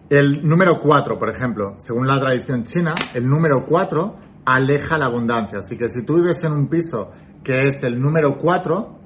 el 0.08 0.46
número 0.48 0.80
4, 0.80 1.18
por 1.18 1.30
ejemplo, 1.30 1.76
según 1.78 2.06
la 2.06 2.18
tradición 2.18 2.62
china, 2.62 2.94
el 3.14 3.26
número 3.26 3.66
4 3.66 4.16
aleja 4.44 4.98
la 4.98 5.06
abundancia. 5.06 5.58
Así 5.58 5.76
que 5.76 5.88
si 5.88 6.04
tú 6.04 6.16
vives 6.16 6.42
en 6.44 6.52
un 6.52 6.68
piso 6.68 7.10
que 7.42 7.68
es 7.68 7.82
el 7.82 8.00
número 8.00 8.38
4, 8.38 8.97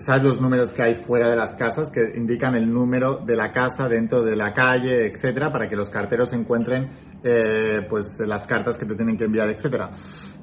¿Sabes 0.00 0.24
los 0.24 0.40
números 0.40 0.72
que 0.72 0.82
hay 0.82 0.94
fuera 0.94 1.28
de 1.28 1.36
las 1.36 1.54
casas 1.54 1.90
que 1.90 2.00
indican 2.16 2.54
el 2.54 2.72
número 2.72 3.16
de 3.16 3.36
la 3.36 3.52
casa 3.52 3.86
dentro 3.86 4.22
de 4.22 4.34
la 4.34 4.54
calle, 4.54 5.06
etcétera, 5.06 5.52
para 5.52 5.68
que 5.68 5.76
los 5.76 5.90
carteros 5.90 6.32
encuentren 6.32 6.88
eh, 7.22 7.86
pues 7.86 8.18
las 8.26 8.46
cartas 8.46 8.78
que 8.78 8.86
te 8.86 8.94
tienen 8.94 9.18
que 9.18 9.24
enviar, 9.24 9.50
etcétera? 9.50 9.90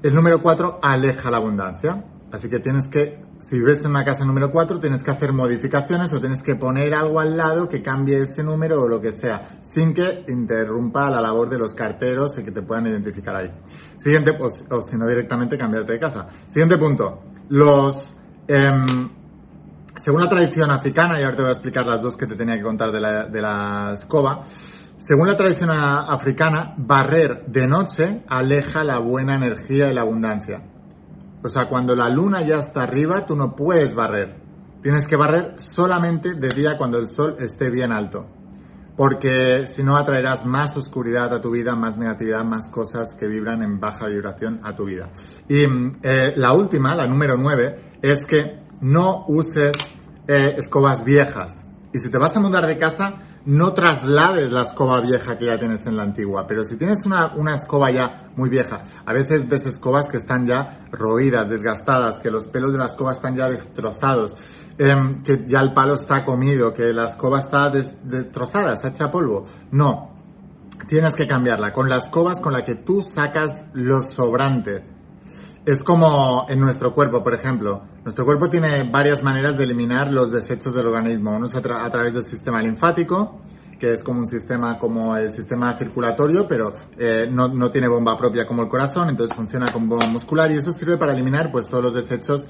El 0.03 0.13
número 0.13 0.43
4 0.43 0.79
aleja 0.83 1.31
la 1.31 1.37
abundancia. 1.37 2.05
Así 2.31 2.49
que 2.49 2.59
tienes 2.59 2.87
que, 2.87 3.19
si 3.47 3.57
vives 3.57 3.83
en 3.83 3.91
una 3.91 4.05
casa 4.05 4.25
número 4.25 4.51
4, 4.51 4.79
tienes 4.79 5.01
que 5.01 5.09
hacer 5.09 5.33
modificaciones 5.33 6.13
o 6.13 6.19
tienes 6.19 6.43
que 6.43 6.55
poner 6.55 6.93
algo 6.93 7.19
al 7.19 7.35
lado 7.35 7.67
que 7.67 7.81
cambie 7.81 8.21
ese 8.21 8.43
número 8.43 8.83
o 8.83 8.87
lo 8.87 9.01
que 9.01 9.11
sea, 9.11 9.59
sin 9.63 9.93
que 9.93 10.23
interrumpa 10.27 11.09
la 11.09 11.19
labor 11.19 11.49
de 11.49 11.57
los 11.57 11.73
carteros 11.73 12.37
y 12.37 12.43
que 12.43 12.51
te 12.51 12.61
puedan 12.61 12.85
identificar 12.85 13.35
ahí. 13.37 13.51
Siguiente, 13.97 14.33
pues, 14.33 14.65
o 14.69 14.81
si 14.81 14.97
no 14.97 15.07
directamente 15.07 15.57
cambiarte 15.57 15.93
de 15.93 15.99
casa. 15.99 16.27
Siguiente 16.47 16.77
punto. 16.77 17.23
Los, 17.49 18.15
em, 18.47 19.16
según 20.03 20.21
la 20.21 20.29
tradición 20.29 20.71
africana, 20.71 21.19
y 21.19 21.23
ahora 21.23 21.35
te 21.35 21.41
voy 21.41 21.49
a 21.49 21.53
explicar 21.53 21.85
las 21.85 22.01
dos 22.01 22.15
que 22.15 22.27
te 22.27 22.35
tenía 22.35 22.55
que 22.55 22.63
contar 22.63 22.91
de 22.91 22.99
la, 22.99 23.25
de 23.25 23.41
la 23.41 23.93
escoba, 23.93 24.43
según 24.97 25.27
la 25.27 25.37
tradición 25.37 25.69
africana, 25.71 26.73
barrer 26.75 27.45
de 27.45 27.67
noche 27.67 28.23
aleja 28.27 28.83
la 28.83 28.97
buena 28.97 29.35
energía 29.35 29.91
y 29.91 29.93
la 29.93 30.01
abundancia. 30.01 30.63
O 31.43 31.49
sea, 31.49 31.69
cuando 31.69 31.95
la 31.95 32.09
luna 32.09 32.45
ya 32.45 32.55
está 32.55 32.83
arriba, 32.83 33.25
tú 33.25 33.35
no 33.35 33.55
puedes 33.55 33.93
barrer. 33.93 34.35
Tienes 34.81 35.07
que 35.07 35.15
barrer 35.15 35.53
solamente 35.57 36.33
de 36.33 36.49
día 36.49 36.71
cuando 36.77 36.97
el 36.97 37.07
sol 37.07 37.35
esté 37.39 37.69
bien 37.69 37.91
alto. 37.91 38.27
Porque 38.97 39.67
si 39.67 39.83
no 39.83 39.95
atraerás 39.95 40.45
más 40.45 40.75
oscuridad 40.75 41.31
a 41.31 41.39
tu 41.39 41.51
vida, 41.51 41.75
más 41.75 41.95
negatividad, 41.95 42.43
más 42.43 42.71
cosas 42.71 43.15
que 43.17 43.27
vibran 43.27 43.61
en 43.61 43.79
baja 43.79 44.07
vibración 44.07 44.59
a 44.63 44.73
tu 44.73 44.85
vida. 44.85 45.11
Y 45.47 45.63
eh, 46.01 46.33
la 46.35 46.53
última, 46.53 46.95
la 46.95 47.07
número 47.07 47.37
nueve, 47.37 47.99
es 48.01 48.25
que 48.27 48.66
no 48.81 49.25
uses 49.27 49.71
eh, 50.27 50.55
escobas 50.57 51.03
viejas. 51.03 51.65
Y 51.93 51.99
si 51.99 52.09
te 52.09 52.17
vas 52.17 52.35
a 52.35 52.39
mudar 52.39 52.65
de 52.67 52.77
casa, 52.77 53.21
no 53.45 53.73
traslades 53.73 54.51
la 54.51 54.63
escoba 54.63 54.99
vieja 54.99 55.37
que 55.37 55.45
ya 55.45 55.57
tienes 55.57 55.85
en 55.87 55.95
la 55.95 56.03
antigua. 56.03 56.45
Pero 56.45 56.65
si 56.65 56.77
tienes 56.77 57.05
una, 57.05 57.33
una 57.35 57.55
escoba 57.55 57.89
ya 57.89 58.29
muy 58.35 58.49
vieja, 58.49 58.81
a 59.05 59.13
veces 59.13 59.47
ves 59.47 59.65
escobas 59.65 60.09
que 60.11 60.17
están 60.17 60.45
ya 60.45 60.85
roídas, 60.91 61.47
desgastadas, 61.49 62.19
que 62.19 62.29
los 62.29 62.49
pelos 62.49 62.73
de 62.73 62.79
la 62.79 62.87
escoba 62.87 63.13
están 63.13 63.37
ya 63.37 63.49
destrozados, 63.49 64.35
em, 64.77 65.23
que 65.23 65.45
ya 65.47 65.61
el 65.61 65.73
palo 65.73 65.95
está 65.95 66.25
comido, 66.25 66.73
que 66.73 66.91
la 66.91 67.05
escoba 67.05 67.39
está 67.39 67.69
destrozada, 67.69 68.73
está 68.73 68.89
hecha 68.89 69.09
polvo. 69.09 69.45
No, 69.71 70.11
tienes 70.89 71.13
que 71.15 71.25
cambiarla 71.25 71.71
con 71.71 71.87
las 71.87 72.05
escobas 72.05 72.41
con 72.41 72.51
la 72.51 72.65
que 72.65 72.75
tú 72.75 73.01
sacas 73.01 73.49
lo 73.73 74.01
sobrante 74.01 74.96
es 75.67 75.83
como 75.83 76.45
en 76.47 76.61
nuestro 76.61 76.93
cuerpo, 76.93 77.21
por 77.21 77.33
ejemplo. 77.33 77.81
Nuestro 78.05 78.23
cuerpo 78.23 78.49
tiene 78.49 78.89
varias 78.89 79.21
maneras 79.21 79.57
de 79.57 79.65
eliminar 79.65 80.09
los 80.09 80.31
desechos 80.31 80.73
del 80.73 80.87
organismo. 80.87 81.35
Uno 81.35 81.45
es 81.45 81.55
a, 81.55 81.61
través 81.61 82.13
del 82.13 82.23
sistema 82.23 82.61
linfático, 82.61 83.41
que 83.77 83.91
es 83.91 84.01
como 84.01 84.21
un 84.21 84.27
sistema 84.27 84.79
como 84.79 85.17
el 85.17 85.29
sistema 85.29 85.75
circulatorio, 85.75 86.47
pero 86.47 86.71
eh, 86.97 87.27
no, 87.29 87.49
no, 87.49 87.69
tiene 87.69 87.89
bomba 87.89 88.17
propia 88.17 88.47
como 88.47 88.61
el 88.61 88.69
corazón, 88.69 89.09
entonces 89.09 89.35
funciona 89.35 89.69
como 89.73 89.87
bomba 89.87 90.07
muscular 90.07 90.49
y 90.51 90.55
eso 90.55 90.71
sirve 90.71 90.95
para 90.95 91.11
eliminar 91.11 91.51
pues 91.51 91.67
todos 91.67 91.83
los 91.83 91.93
desechos 91.93 92.47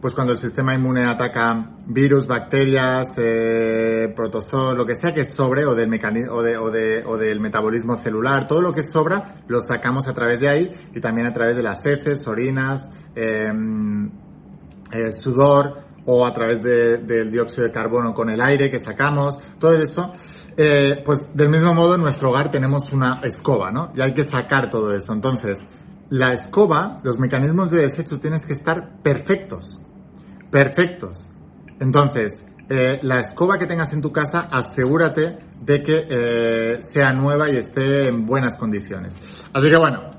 pues 0.00 0.14
cuando 0.14 0.32
el 0.32 0.38
sistema 0.38 0.74
inmune 0.74 1.06
ataca 1.06 1.76
virus, 1.86 2.26
bacterias, 2.26 3.06
eh, 3.18 4.10
protozoos, 4.16 4.76
lo 4.76 4.86
que 4.86 4.94
sea 4.94 5.12
que 5.12 5.28
sobre 5.28 5.66
o 5.66 5.74
del 5.74 5.88
mecanismo 5.88 6.42
de, 6.42 6.56
o, 6.56 6.70
de, 6.70 7.04
o 7.04 7.18
del 7.18 7.38
metabolismo 7.40 7.96
celular, 7.96 8.46
todo 8.46 8.62
lo 8.62 8.72
que 8.72 8.82
sobra 8.82 9.42
lo 9.46 9.60
sacamos 9.60 10.08
a 10.08 10.14
través 10.14 10.40
de 10.40 10.48
ahí 10.48 10.70
y 10.94 11.00
también 11.00 11.26
a 11.26 11.32
través 11.32 11.56
de 11.56 11.62
las 11.62 11.84
heces, 11.84 12.26
orinas, 12.28 12.80
em, 13.14 14.10
eh, 14.92 15.12
sudor 15.12 15.84
o 16.06 16.24
a 16.24 16.32
través 16.32 16.62
de, 16.62 16.98
del 16.98 17.30
dióxido 17.30 17.64
de 17.66 17.72
carbono 17.72 18.14
con 18.14 18.30
el 18.30 18.40
aire 18.40 18.70
que 18.70 18.78
sacamos, 18.78 19.38
todo 19.58 19.74
eso. 19.74 20.12
Eh, 20.56 21.02
pues 21.04 21.20
del 21.34 21.48
mismo 21.48 21.74
modo 21.74 21.94
en 21.94 22.00
nuestro 22.00 22.30
hogar 22.30 22.50
tenemos 22.50 22.92
una 22.92 23.20
escoba, 23.22 23.70
¿no? 23.70 23.90
Y 23.94 24.00
hay 24.00 24.14
que 24.14 24.24
sacar 24.24 24.68
todo 24.68 24.94
eso. 24.94 25.12
Entonces, 25.12 25.58
la 26.08 26.32
escoba, 26.32 26.96
los 27.04 27.18
mecanismos 27.18 27.70
de 27.70 27.82
desecho 27.82 28.18
tienes 28.18 28.44
que 28.44 28.54
estar 28.54 29.00
perfectos 29.02 29.80
perfectos. 30.50 31.28
Entonces, 31.80 32.44
eh, 32.68 33.00
la 33.02 33.20
escoba 33.20 33.58
que 33.58 33.66
tengas 33.66 33.92
en 33.92 34.00
tu 34.00 34.12
casa, 34.12 34.48
asegúrate 34.50 35.38
de 35.60 35.82
que 35.82 36.06
eh, 36.08 36.78
sea 36.80 37.12
nueva 37.12 37.50
y 37.50 37.56
esté 37.56 38.08
en 38.08 38.26
buenas 38.26 38.56
condiciones. 38.56 39.16
Así 39.52 39.68
que 39.68 39.76
bueno, 39.76 40.10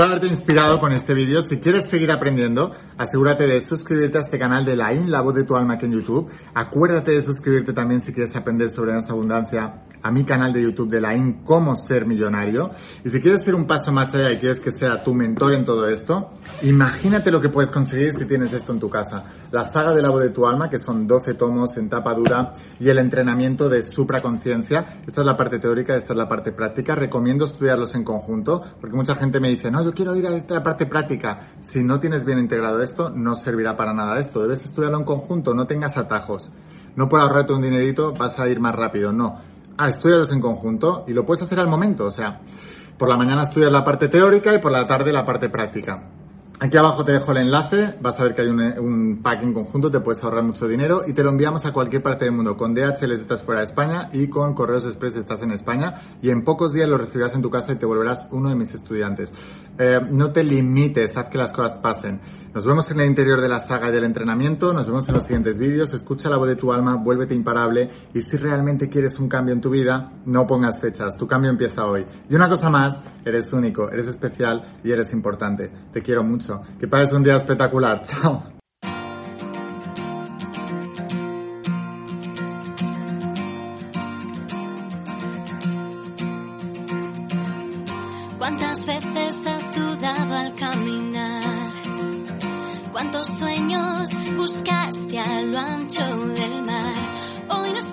Espero 0.00 0.14
haberte 0.14 0.32
inspirado 0.32 0.80
con 0.80 0.92
este 0.92 1.12
vídeo. 1.12 1.42
Si 1.42 1.58
quieres 1.58 1.90
seguir 1.90 2.10
aprendiendo, 2.10 2.74
asegúrate 2.96 3.46
de 3.46 3.60
suscribirte 3.60 4.16
a 4.16 4.22
este 4.22 4.38
canal 4.38 4.64
de 4.64 4.74
La 4.74 4.94
In, 4.94 5.10
la 5.10 5.20
voz 5.20 5.34
de 5.34 5.44
tu 5.44 5.54
alma 5.56 5.74
aquí 5.74 5.84
en 5.84 5.92
YouTube. 5.92 6.30
Acuérdate 6.54 7.12
de 7.12 7.20
suscribirte 7.20 7.74
también 7.74 8.00
si 8.00 8.10
quieres 8.14 8.34
aprender 8.34 8.70
sobre 8.70 8.96
esa 8.96 9.12
abundancia 9.12 9.82
a 10.02 10.10
mi 10.10 10.24
canal 10.24 10.54
de 10.54 10.62
YouTube 10.62 10.88
de 10.88 11.02
La 11.02 11.14
In, 11.14 11.44
cómo 11.44 11.74
ser 11.74 12.06
millonario. 12.06 12.70
Y 13.04 13.10
si 13.10 13.20
quieres 13.20 13.46
ir 13.46 13.54
un 13.54 13.66
paso 13.66 13.92
más 13.92 14.14
allá 14.14 14.32
y 14.32 14.38
quieres 14.38 14.58
que 14.60 14.70
sea 14.70 15.04
tu 15.04 15.12
mentor 15.12 15.52
en 15.52 15.66
todo 15.66 15.86
esto, 15.86 16.30
imagínate 16.62 17.30
lo 17.30 17.42
que 17.42 17.50
puedes 17.50 17.70
conseguir 17.70 18.12
si 18.18 18.26
tienes 18.26 18.54
esto 18.54 18.72
en 18.72 18.80
tu 18.80 18.88
casa. 18.88 19.24
La 19.50 19.64
saga 19.64 19.94
de 19.94 20.00
la 20.00 20.08
voz 20.08 20.22
de 20.22 20.30
tu 20.30 20.46
alma, 20.46 20.70
que 20.70 20.78
son 20.78 21.06
12 21.06 21.34
tomos 21.34 21.76
en 21.76 21.90
tapa 21.90 22.14
dura, 22.14 22.54
y 22.78 22.88
el 22.88 22.96
entrenamiento 22.96 23.68
de 23.68 23.82
supraconciencia. 23.82 25.02
Esta 25.06 25.20
es 25.20 25.26
la 25.26 25.36
parte 25.36 25.58
teórica, 25.58 25.94
esta 25.94 26.14
es 26.14 26.16
la 26.16 26.26
parte 26.26 26.52
práctica. 26.52 26.94
Recomiendo 26.94 27.44
estudiarlos 27.44 27.94
en 27.94 28.04
conjunto, 28.04 28.62
porque 28.80 28.96
mucha 28.96 29.14
gente 29.14 29.40
me 29.40 29.50
dice, 29.50 29.70
no, 29.70 29.89
yo 29.90 29.94
quiero 29.94 30.14
ir 30.16 30.26
a 30.26 30.54
la 30.54 30.62
parte 30.62 30.86
práctica. 30.86 31.48
Si 31.60 31.82
no 31.82 31.98
tienes 31.98 32.24
bien 32.24 32.38
integrado 32.38 32.80
esto, 32.80 33.10
no 33.10 33.34
servirá 33.34 33.76
para 33.76 33.92
nada 33.92 34.18
esto. 34.20 34.40
Debes 34.42 34.64
estudiarlo 34.64 34.98
en 34.98 35.04
conjunto, 35.04 35.52
no 35.52 35.66
tengas 35.66 35.96
atajos. 35.96 36.52
No 36.94 37.08
puedo 37.08 37.24
ahorrarte 37.24 37.52
un 37.52 37.62
dinerito, 37.62 38.12
vas 38.12 38.38
a 38.38 38.48
ir 38.48 38.60
más 38.60 38.74
rápido. 38.74 39.12
No. 39.12 39.38
Ah, 39.76 39.88
estudialos 39.88 40.30
en 40.32 40.40
conjunto 40.40 41.04
y 41.08 41.12
lo 41.12 41.26
puedes 41.26 41.42
hacer 41.44 41.58
al 41.58 41.66
momento. 41.66 42.04
O 42.04 42.10
sea, 42.12 42.40
por 42.96 43.08
la 43.08 43.16
mañana 43.16 43.42
estudias 43.42 43.72
la 43.72 43.84
parte 43.84 44.08
teórica 44.08 44.54
y 44.54 44.58
por 44.58 44.70
la 44.70 44.86
tarde 44.86 45.12
la 45.12 45.24
parte 45.24 45.48
práctica. 45.48 46.08
Aquí 46.62 46.76
abajo 46.76 47.06
te 47.06 47.12
dejo 47.12 47.32
el 47.32 47.38
enlace, 47.38 47.94
vas 48.02 48.20
a 48.20 48.24
ver 48.24 48.34
que 48.34 48.42
hay 48.42 48.48
un, 48.48 48.60
un, 48.60 49.22
pack 49.22 49.42
en 49.42 49.54
conjunto, 49.54 49.90
te 49.90 50.00
puedes 50.00 50.22
ahorrar 50.22 50.44
mucho 50.44 50.68
dinero 50.68 51.04
y 51.06 51.14
te 51.14 51.22
lo 51.22 51.30
enviamos 51.30 51.64
a 51.64 51.72
cualquier 51.72 52.02
parte 52.02 52.26
del 52.26 52.34
mundo. 52.34 52.54
Con 52.58 52.74
DHL 52.74 53.12
estás 53.12 53.40
fuera 53.40 53.62
de 53.62 53.68
España 53.68 54.10
y 54.12 54.28
con 54.28 54.52
Correos 54.52 54.84
Express 54.84 55.16
estás 55.16 55.42
en 55.42 55.52
España 55.52 56.18
y 56.20 56.28
en 56.28 56.44
pocos 56.44 56.74
días 56.74 56.86
lo 56.86 56.98
recibirás 56.98 57.34
en 57.34 57.40
tu 57.40 57.48
casa 57.48 57.72
y 57.72 57.76
te 57.76 57.86
volverás 57.86 58.28
uno 58.30 58.50
de 58.50 58.56
mis 58.56 58.74
estudiantes. 58.74 59.32
Eh, 59.78 60.00
no 60.10 60.32
te 60.32 60.44
limites, 60.44 61.16
haz 61.16 61.30
que 61.30 61.38
las 61.38 61.50
cosas 61.50 61.78
pasen. 61.78 62.20
Nos 62.52 62.66
vemos 62.66 62.90
en 62.90 63.00
el 63.00 63.06
interior 63.06 63.40
de 63.40 63.48
la 63.48 63.60
saga 63.60 63.88
y 63.88 63.92
del 63.92 64.04
entrenamiento, 64.04 64.74
nos 64.74 64.84
vemos 64.84 65.08
en 65.08 65.14
los 65.14 65.24
siguientes 65.24 65.56
vídeos, 65.56 65.94
escucha 65.94 66.28
la 66.28 66.36
voz 66.36 66.48
de 66.48 66.56
tu 66.56 66.74
alma, 66.74 66.96
vuélvete 66.96 67.34
imparable 67.34 67.88
y 68.12 68.20
si 68.20 68.36
realmente 68.36 68.90
quieres 68.90 69.18
un 69.18 69.28
cambio 69.30 69.54
en 69.54 69.62
tu 69.62 69.70
vida, 69.70 70.12
no 70.26 70.46
pongas 70.46 70.78
fechas, 70.78 71.16
tu 71.16 71.26
cambio 71.26 71.50
empieza 71.50 71.86
hoy. 71.86 72.04
Y 72.28 72.34
una 72.34 72.50
cosa 72.50 72.68
más, 72.68 73.00
eres 73.24 73.50
único, 73.54 73.88
eres 73.90 74.08
especial 74.08 74.78
y 74.84 74.90
eres 74.90 75.12
importante. 75.14 75.70
Te 75.90 76.02
quiero 76.02 76.22
mucho. 76.22 76.49
Que 76.78 76.88
pases 76.88 77.12
un 77.12 77.22
día 77.22 77.36
espectacular. 77.36 78.02
Chao. 78.04 78.42
¿Cuántas 88.38 88.86
veces 88.86 89.46
has 89.46 89.74
dudado 89.74 90.36
al 90.36 90.54
caminar? 90.54 91.70
¿Cuántos 92.92 93.26
sueños 93.28 94.10
buscaste 94.36 95.18
a 95.18 95.42
lo 95.42 95.58
ancho 95.58 96.04
del 96.34 96.62
mar? 96.62 96.94
Hoy 97.48 97.72
no 97.72 97.78
es 97.78 97.90